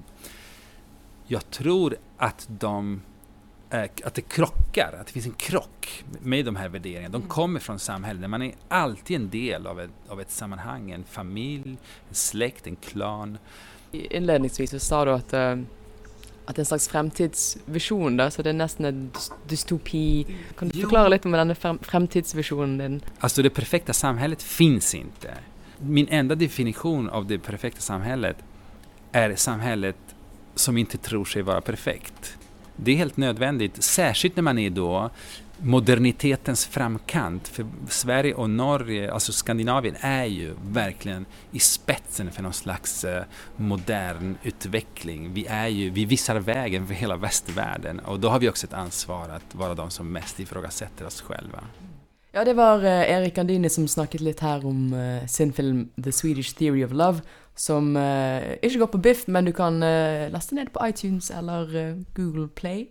Jag 1.26 1.50
tror 1.50 1.96
att 2.16 2.46
de 2.48 3.02
eh, 3.70 3.82
att 3.82 4.14
det 4.14 4.28
krockar, 4.28 4.98
att 5.00 5.06
det 5.06 5.12
finns 5.12 5.26
en 5.26 5.32
krock 5.32 6.04
med 6.20 6.44
de 6.44 6.56
här 6.56 6.68
värderingarna. 6.68 7.18
De 7.18 7.22
kommer 7.22 7.60
från 7.60 7.78
samhället. 7.78 8.30
man 8.30 8.42
är 8.42 8.54
alltid 8.68 9.16
en 9.16 9.30
del 9.30 9.66
av 9.66 9.80
ett, 9.80 9.90
av 10.08 10.20
ett 10.20 10.30
sammanhang, 10.30 10.90
en 10.90 11.04
familj, 11.04 11.78
en 12.08 12.14
släkt, 12.14 12.66
en 12.66 12.76
klan. 12.76 13.38
Innledningsvis 13.92 14.70
så 14.70 14.78
sa 14.78 15.04
du 15.04 15.12
at, 15.12 15.32
eh, 15.32 15.56
at 16.44 16.56
det 16.56 16.60
er 16.60 16.66
en 16.66 16.70
slags 16.74 16.88
fremtidsvisjon, 16.92 18.18
da, 18.20 18.28
så 18.30 18.44
det 18.44 18.52
er 18.52 18.58
nesten 18.58 18.88
en 18.88 19.02
dystopi. 19.48 20.26
Kan 20.58 20.68
du 20.68 20.80
forklare 20.82 21.14
litt 21.14 21.24
om 21.28 21.36
denne 21.36 21.56
fremtidsvisjonen 21.56 22.76
din? 22.80 22.98
Altså, 23.20 23.44
det 23.44 23.54
perfekte 23.56 23.96
samfunnet 23.96 24.44
fins 24.44 24.92
ikke. 24.98 25.38
Min 25.80 26.08
enda 26.12 26.36
definisjon 26.36 27.08
av 27.08 27.28
det 27.30 27.40
perfekte 27.44 27.82
samfunnet 27.84 28.44
er 29.16 29.36
samfunnet 29.40 30.14
som 30.60 30.76
ikke 30.78 31.00
tror 31.02 31.26
seg 31.28 31.48
være 31.48 31.64
perfekt. 31.66 32.34
Det 32.76 32.92
er 32.94 33.04
helt 33.04 33.18
nødvendig, 33.22 33.72
særlig 33.80 34.34
når 34.36 34.48
man 34.50 34.58
er 34.58 34.70
då 34.74 34.90
modernitetens 35.58 36.66
framkant. 36.66 37.48
För 37.48 37.66
Sverige 37.88 38.34
och 38.34 38.50
Norge, 38.50 39.12
alltså 39.12 39.32
Skandinavien, 39.32 39.96
är 40.00 40.24
ju 40.24 40.54
verkligen 40.66 41.26
i 41.50 41.58
spetsen 41.58 42.30
för 42.30 42.42
någon 42.42 42.52
slags 42.52 43.04
eh, 43.04 43.24
modern 43.56 44.36
utveckling. 44.42 45.34
Vi, 45.34 45.46
är 45.46 45.68
ju, 45.68 45.90
vi 45.90 46.04
visar 46.04 46.36
vägen 46.36 46.86
för 46.86 46.94
hela 46.94 47.16
västvärlden 47.16 47.98
och 47.98 48.20
då 48.20 48.28
har 48.28 48.38
vi 48.38 48.48
också 48.48 48.66
ett 48.66 48.74
ansvar 48.74 49.28
att 49.28 49.54
vara 49.54 49.74
de 49.74 49.90
som 49.90 50.12
mest 50.12 50.40
ifrågasätter 50.40 51.06
oss 51.06 51.20
själva. 51.20 51.60
Ja, 52.32 52.44
det 52.44 52.54
var 52.54 52.84
eh, 52.84 53.10
Erik 53.10 53.38
Andini 53.38 53.70
som 53.70 53.88
snakket 53.88 54.20
litt 54.20 54.40
her 54.40 54.66
om 54.66 54.92
eh, 54.92 55.26
sin 55.26 55.52
film 55.52 55.88
The 56.04 56.12
Swedish 56.12 56.56
Theory 56.56 56.84
of 56.84 56.92
Love, 56.92 57.20
som 57.54 57.96
uh, 57.96 58.56
ikke 58.62 58.80
går 58.82 58.90
på 58.90 58.98
Biff, 58.98 59.26
men 59.30 59.46
du 59.46 59.52
kan 59.54 59.78
uh, 59.78 60.26
laste 60.34 60.56
ned 60.58 60.72
på 60.74 60.82
iTunes 60.88 61.30
eller 61.30 61.70
uh, 61.70 62.00
Google 62.16 62.48
Play. 62.48 62.88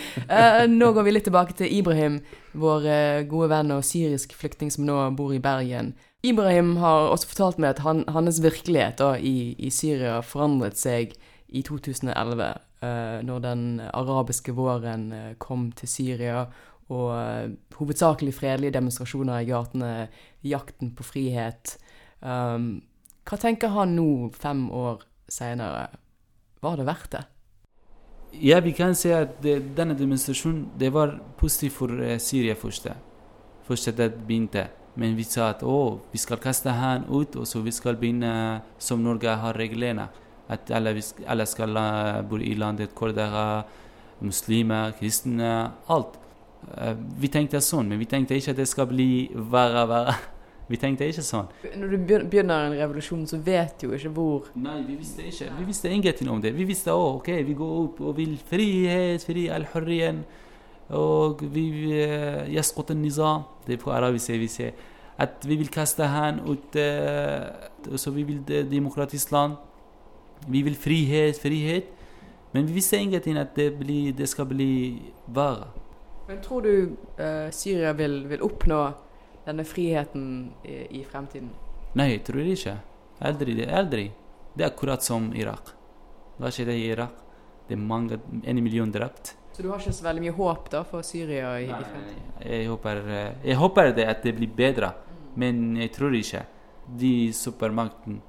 Nå 0.68 0.90
går 0.92 1.06
vi 1.06 1.14
litt 1.14 1.24
tilbake 1.24 1.56
til 1.56 1.72
Ibrahim, 1.72 2.20
vår 2.52 2.84
gode 3.30 3.48
venn 3.50 3.72
og 3.72 3.84
syrisk 3.86 4.36
flyktning 4.36 4.70
som 4.70 4.84
nå 4.86 4.98
bor 5.16 5.32
i 5.34 5.40
Bergen. 5.42 5.94
Ibrahim 6.24 6.76
har 6.80 7.08
også 7.12 7.30
fortalt 7.32 7.58
meg 7.60 7.74
at 7.74 7.82
han, 7.84 8.04
hans 8.12 8.42
virkelighet 8.44 9.00
da, 9.00 9.14
i, 9.16 9.56
i 9.58 9.72
Syria 9.72 10.20
forandret 10.24 10.78
seg 10.80 11.16
i 11.48 11.64
2011, 11.64 12.46
eh, 12.84 13.18
når 13.26 13.42
den 13.44 13.66
arabiske 13.90 14.54
våren 14.56 15.10
kom 15.42 15.68
til 15.76 15.90
Syria, 15.90 16.46
og 16.92 17.58
hovedsakelig 17.78 18.34
fredelige 18.36 18.76
demonstrasjoner 18.76 19.42
i 19.42 19.48
gatene, 19.48 19.92
jakten 20.44 20.92
på 20.96 21.06
frihet. 21.08 21.76
Um, 22.20 22.82
hva 23.24 23.38
tenker 23.40 23.72
han 23.72 23.94
nå, 23.96 24.08
fem 24.36 24.66
år 24.70 25.04
senere? 25.32 25.88
Var 26.60 26.76
det 26.76 26.86
verdt 26.88 27.12
det? 27.12 27.24
Ja, 28.42 28.58
vi 28.60 28.72
kan 28.74 28.96
si 28.98 29.12
at 29.14 29.38
det, 29.42 29.60
denne 29.76 29.94
demonstrasjonen 29.94 30.72
det 30.78 30.90
var 30.92 31.14
positivt 31.38 31.76
for 31.76 32.00
eh, 32.02 32.18
Syria 32.18 32.56
først. 32.58 32.88
Først 33.68 33.92
det 33.96 34.10
begynte. 34.26 34.66
Men 34.96 35.16
vi 35.16 35.24
sa 35.26 35.48
at 35.50 35.62
å, 35.66 36.00
vi 36.12 36.18
skal 36.22 36.38
kaste 36.42 36.74
han 36.74 37.06
ut, 37.08 37.36
og 37.36 37.46
så 37.46 37.62
vi 37.64 37.72
skal 37.74 37.96
begynne 37.98 38.62
som 38.78 39.02
Norge 39.02 39.32
har 39.40 39.56
reglene. 39.58 40.08
At 40.48 40.70
alle, 40.74 40.92
alle 41.26 41.46
skal 41.48 41.78
eh, 41.80 42.20
bo 42.28 42.38
i 42.42 42.54
landet, 42.58 42.94
kurdere, 42.94 43.64
muslimer, 44.20 44.92
kristne, 44.98 45.54
alt. 45.88 46.20
Eh, 46.76 46.94
vi 47.20 47.30
tenkte 47.32 47.62
sånn, 47.64 47.88
men 47.88 48.02
vi 48.02 48.10
tenkte 48.10 48.36
ikke 48.36 48.54
at 48.54 48.60
det 48.60 48.68
skal 48.70 48.90
bli 48.90 49.10
verre 49.34 49.86
og 49.86 49.92
verre. 49.94 50.16
Vi 50.68 50.78
tenkte 50.80 51.04
ikke 51.04 51.22
sånn. 51.24 51.50
Når 51.76 51.90
du 51.92 51.96
begynner 52.08 52.70
en 52.70 52.76
revolusjon, 52.78 53.26
så 53.28 53.36
vet 53.44 53.76
du 53.80 53.90
jo 53.90 53.98
ikke 53.98 54.12
hvor 54.16 54.46
Nei, 54.56 54.78
vi 54.86 54.96
visste 54.96 55.26
ikke. 55.28 55.50
Vi 55.58 55.66
visste 55.68 55.92
ingenting 55.92 56.30
om 56.32 56.40
det. 56.40 56.54
Vi 56.56 56.64
visste 56.64 56.94
òg 56.94 57.18
OK, 57.18 57.28
vi 57.44 57.56
går 57.58 57.74
opp 57.82 58.00
og 58.00 58.16
vil 58.16 58.38
frihet, 58.48 59.26
fri 59.28 59.44
al-hurrien. 59.52 60.22
Og 60.96 61.44
vi 61.52 61.66
eh, 61.98 62.48
Yasqut 62.54 62.94
al-nizam. 62.94 63.44
Det 63.66 63.76
er 63.76 63.84
på 63.84 63.92
arabisk 63.92 64.32
vi 64.40 64.48
ser 64.48 64.72
At 65.18 65.44
vi 65.46 65.56
vil 65.56 65.70
kaste 65.72 66.04
han 66.04 66.40
ut 66.44 66.76
eh, 66.76 67.96
Så 67.96 68.10
vi 68.10 68.22
vil 68.22 68.42
eh, 68.48 68.64
demokratisk 68.70 69.32
land. 69.32 69.56
Vi 70.48 70.62
vil 70.62 70.76
frihet, 70.76 71.40
frihet. 71.40 71.92
Men 72.52 72.68
vi 72.68 72.72
visste 72.72 72.96
ingenting 72.96 73.36
at 73.38 73.56
det, 73.56 73.72
blir, 73.78 74.12
det 74.12 74.28
skal 74.28 74.46
bli 74.46 75.02
verre. 75.26 75.72
Men 76.28 76.40
tror 76.40 76.60
du 76.60 76.96
uh, 77.18 77.50
Syria 77.50 77.92
vil, 77.92 78.28
vil 78.28 78.42
oppnå 78.42 78.78
denne 79.46 79.64
friheten 79.64 80.52
i, 80.64 81.00
i 81.00 81.04
fremtiden? 81.04 81.50
Nei, 81.94 82.10
jeg 82.16 82.24
tror 82.26 82.46
ikke. 82.50 82.76
Aldri. 83.20 83.54
det- 83.54 83.68
Aldri. 83.70 84.10
Det 84.56 84.64
er 84.64 84.70
akkurat 84.70 85.02
som 85.02 85.32
Irak. 85.34 85.72
Hva 86.38 86.50
det 86.50 86.74
i 86.74 86.88
Irak? 86.90 87.14
Det 87.68 87.74
er 87.74 87.80
mange, 87.80 88.18
en 88.44 88.62
million 88.62 88.90
drept. 88.92 89.34
Så 89.52 89.62
du 89.62 89.68
har 89.70 89.78
ikke 89.78 89.92
så 89.92 90.04
veldig 90.04 90.22
mye 90.22 90.34
håp 90.34 90.68
da 90.70 90.82
for 90.82 91.02
Syria 91.02 91.52
i, 91.60 91.64
i 91.64 91.68
fremtiden? 91.68 92.22
Jeg 92.42 92.66
håper, 92.68 92.96
eh, 93.08 93.34
jeg 93.44 93.56
håper 93.56 93.92
det 93.94 94.06
at 94.08 94.22
det 94.22 94.34
blir 94.36 94.48
bedre, 94.56 94.92
men 95.36 95.76
jeg 95.76 95.92
tror 95.92 96.12
ikke. 96.14 96.44
De 96.98 97.32
supermakten, 97.32 98.20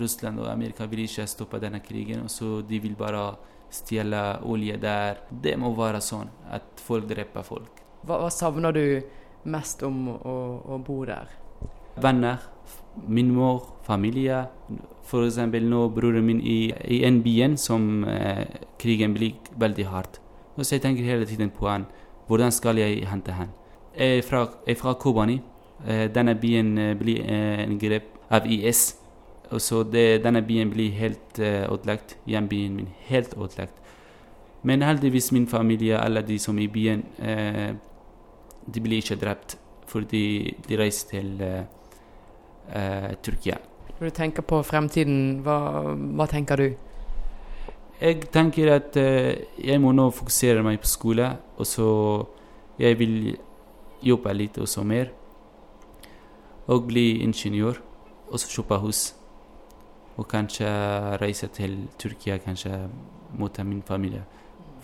Russland 0.00 0.38
og 0.40 0.46
Amerika, 0.50 0.86
vil 0.86 1.04
ikke 1.04 1.26
stoppe 1.28 1.60
denne 1.60 1.80
krigen. 1.84 2.28
Så 2.28 2.62
de 2.66 2.78
vil 2.78 2.94
bare 2.96 3.36
stjele 3.70 4.38
olje 4.48 4.78
der. 4.80 5.18
Det 5.30 5.56
må 5.58 5.74
være 5.76 6.00
sånn 6.00 6.28
at 6.50 6.80
folk 6.80 7.06
dreper 7.10 7.42
folk. 7.44 7.82
Hva, 8.06 8.20
hva 8.22 8.30
savner 8.32 8.72
du 8.72 9.02
mest 9.44 9.82
om 9.86 10.08
å, 10.08 10.36
å 10.66 10.78
bo 10.84 11.04
der? 11.06 11.30
Venner, 12.02 12.38
min 13.06 13.30
mor, 13.34 13.74
familie. 13.86 14.46
Eksempel 15.08 15.64
nå 15.64 15.86
broren 15.96 16.26
min 16.26 16.40
i, 16.44 16.68
i 16.84 17.02
en 17.08 17.22
byen 17.24 17.56
som 17.56 18.04
eh, 18.04 18.44
krigen 18.78 19.14
blir 19.16 19.38
veldig 19.56 19.86
hardt. 19.88 20.20
Og 20.56 20.66
så 20.66 20.76
jeg 20.76 20.84
tenker 20.84 21.06
hele 21.06 21.26
tiden 21.26 21.50
på 21.54 21.68
han. 21.68 21.86
Hvordan 22.28 22.52
skal 22.52 22.78
jeg 22.78 23.06
hente 23.08 23.32
han? 23.32 23.54
Jeg 23.96 24.18
er 24.18 24.22
fra, 24.26 24.44
jeg 24.66 24.76
er 24.76 24.80
fra 24.80 24.94
Kobani. 25.00 25.40
Eh, 25.86 26.06
denne 26.12 26.34
byen 26.36 26.78
eh, 26.78 26.94
blir 26.98 27.22
eh, 27.24 27.64
angrep 27.64 28.10
av 28.30 28.46
IS. 28.46 28.98
Og 29.50 29.62
så 29.64 29.82
det, 29.82 30.22
denne 30.24 30.42
byen 30.44 30.70
blir 30.70 30.92
helt 30.92 31.38
eh, 31.40 31.64
ødelagt. 31.72 32.18
Hjembyen 32.28 32.76
min 32.76 32.88
helt 33.08 33.34
ødelagt. 33.38 33.74
Men 34.62 34.82
heldigvis 34.82 35.32
min 35.32 35.46
familie, 35.48 35.96
alle 35.96 36.22
de 36.22 36.38
som 36.38 36.58
er 36.58 36.62
i 36.62 36.72
byen, 36.72 37.04
eh, 37.18 37.74
de 38.68 38.84
blir 38.84 39.02
ikke 39.02 39.18
drept 39.20 39.56
fordi 39.88 40.54
de 40.68 40.76
reiser 40.76 41.08
til 41.14 41.28
uh, 41.40 43.12
Tyrkia. 43.24 43.56
Når 43.98 44.10
du 44.10 44.14
tenker 44.14 44.44
på 44.46 44.60
fremtiden, 44.62 45.40
hva, 45.42 45.56
hva 45.96 46.26
tenker 46.30 46.60
du? 46.60 46.68
Jeg 47.98 48.28
tenker 48.30 48.70
at 48.76 48.96
eh, 49.00 49.48
jeg 49.58 49.80
må 49.82 49.90
nå 49.90 50.04
fokusere 50.14 50.62
meg 50.62 50.78
på 50.78 50.86
skole, 50.86 51.32
og 51.58 51.66
så 51.66 51.88
jeg 52.78 52.94
vil 53.00 53.14
jobbe 54.06 54.34
litt 54.36 54.60
også 54.62 54.84
mer. 54.86 55.10
Og 56.70 56.86
bli 56.86 57.24
ingeniør, 57.24 57.80
og 58.28 58.38
så 58.38 58.52
kjøpe 58.52 58.78
hus. 58.84 59.00
Og 60.14 60.28
kanskje 60.30 60.68
reise 61.18 61.48
til 61.54 61.88
Tyrkia, 61.98 62.38
kanskje 62.44 62.84
mot 63.34 63.58
min 63.64 63.82
familie. 63.82 64.22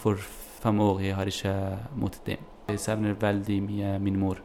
For 0.03 0.18
fem 0.64 0.81
år 0.81 1.07
jeg 1.07 1.14
har 1.14 1.31
ikke 1.31 1.55
mot 1.94 2.18
dem. 2.27 2.54
Jeg 2.68 2.81
savner 2.81 3.16
veldig 3.20 3.61
mye 3.66 3.98
min 4.00 4.18
mor. 4.18 4.40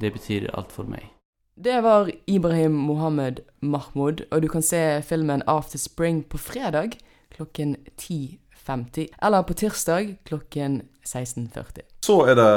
Det 0.00 0.12
betyr 0.12 0.48
alt 0.56 0.72
for 0.72 0.88
meg. 0.90 1.12
Det 1.60 1.82
var 1.84 2.10
Ibrahim 2.26 2.72
Mohammed 2.72 3.40
Mahmoud, 3.60 4.24
og 4.30 4.42
du 4.42 4.48
kan 4.48 4.62
se 4.62 5.02
filmen 5.04 5.42
After 5.46 5.78
Spring 5.78 6.24
på 6.24 6.38
fredag 6.38 6.96
klokken 7.34 7.76
10.50, 8.00 9.06
eller 9.22 9.42
på 9.42 9.54
tirsdag 9.54 10.16
klokken 10.24 10.82
16.40. 11.04 11.84
Så 12.00 12.16
er 12.32 12.38
det 12.40 12.48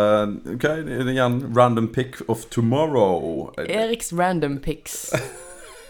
ok, 0.56 0.64
er 0.64 1.12
igjen 1.12 1.38
random 1.58 1.88
pick 1.94 2.22
of 2.30 2.46
tomorrow. 2.50 3.52
Eriks 3.58 4.14
random 4.14 4.58
picks. 4.64 5.12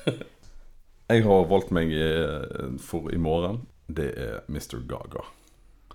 Jeg 1.11 1.23
har 1.23 1.45
valgt 1.49 1.71
meg 1.75 1.93
eh, 1.93 2.73
for 2.81 3.13
i 3.13 3.21
morgen. 3.21 3.67
Det 3.87 4.09
er 4.17 4.41
Mr. 4.49 4.81
Gaga. 4.89 5.27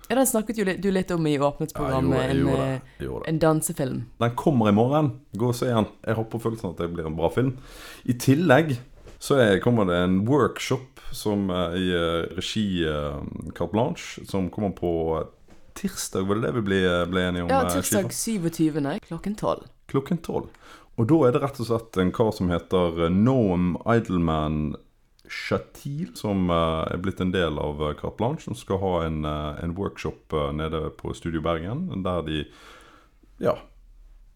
Ja, 0.09 0.15
Den 0.17 0.25
snakket 0.25 0.57
jo 0.57 0.65
litt, 0.65 0.81
du 0.81 0.89
litt 0.91 1.11
om 1.13 1.27
i 1.29 1.35
åpningsprogrammet, 1.37 2.17
Ja, 2.17 2.27
jeg 2.27 2.37
gjorde- 2.41 2.57
jeg 2.65 2.81
en. 2.81 3.05
Gjorde 3.05 3.25
eh, 3.27 3.29
en 3.29 3.39
dansefilm. 3.39 3.99
Den 4.19 4.35
kommer 4.35 4.69
i 4.69 4.71
morgen. 4.73 5.11
Gå 5.37 5.47
og 5.49 5.55
se 5.55 5.65
den. 5.69 5.85
Jeg 6.05 6.15
har 6.15 6.23
på 6.23 6.41
følelsen 6.41 6.69
at 6.71 6.77
det 6.77 6.93
blir 6.93 7.05
en 7.05 7.15
bra 7.15 7.29
film. 7.29 7.57
I 8.05 8.13
tillegg 8.13 8.77
så 9.19 9.37
er, 9.37 9.59
kommer 9.59 9.85
det 9.85 9.95
en 10.03 10.25
workshop 10.25 10.99
som 11.11 11.49
eh, 11.51 11.77
i 11.77 11.91
eh, 11.93 12.25
regi 12.35 12.83
Carte 13.53 13.71
Blanche, 13.71 14.25
som 14.25 14.49
kommer 14.49 14.71
på 14.71 15.27
tirsdag, 15.75 16.25
var 16.27 16.35
det 16.35 16.41
det 16.47 16.53
vi 16.55 16.61
ble, 16.61 16.81
ble 17.07 17.21
enige 17.29 17.43
om? 17.43 17.49
Ja, 17.49 17.63
tirsdag 17.69 18.11
27. 18.11 18.99
klokken 19.07 19.35
12. 19.35 19.63
Klokken 19.87 20.17
tolv. 20.25 20.49
Og 20.97 21.07
da 21.07 21.15
er 21.27 21.31
det 21.31 21.41
rett 21.43 21.59
og 21.61 21.69
slett 21.69 21.97
en 22.01 22.11
kar 22.11 22.33
som 22.35 22.49
heter 22.51 23.09
Noam 23.13 23.77
Idleman 23.87 24.73
Shatil, 25.29 26.15
som 26.17 26.49
eh, 26.49 26.93
er 26.93 27.01
blitt 27.03 27.21
en 27.21 27.31
del 27.33 27.59
av 27.61 27.81
eh, 27.85 27.93
Carte 27.99 28.17
Blanche, 28.17 28.47
som 28.47 28.57
skal 28.57 28.81
ha 28.81 28.93
en, 29.05 29.21
eh, 29.25 29.63
en 29.63 29.75
workshop 29.77 30.35
nede 30.57 30.89
på 30.97 31.13
Studio 31.17 31.43
Bergen, 31.45 31.87
der 32.03 32.25
de 32.25 32.43
ja, 33.39 33.55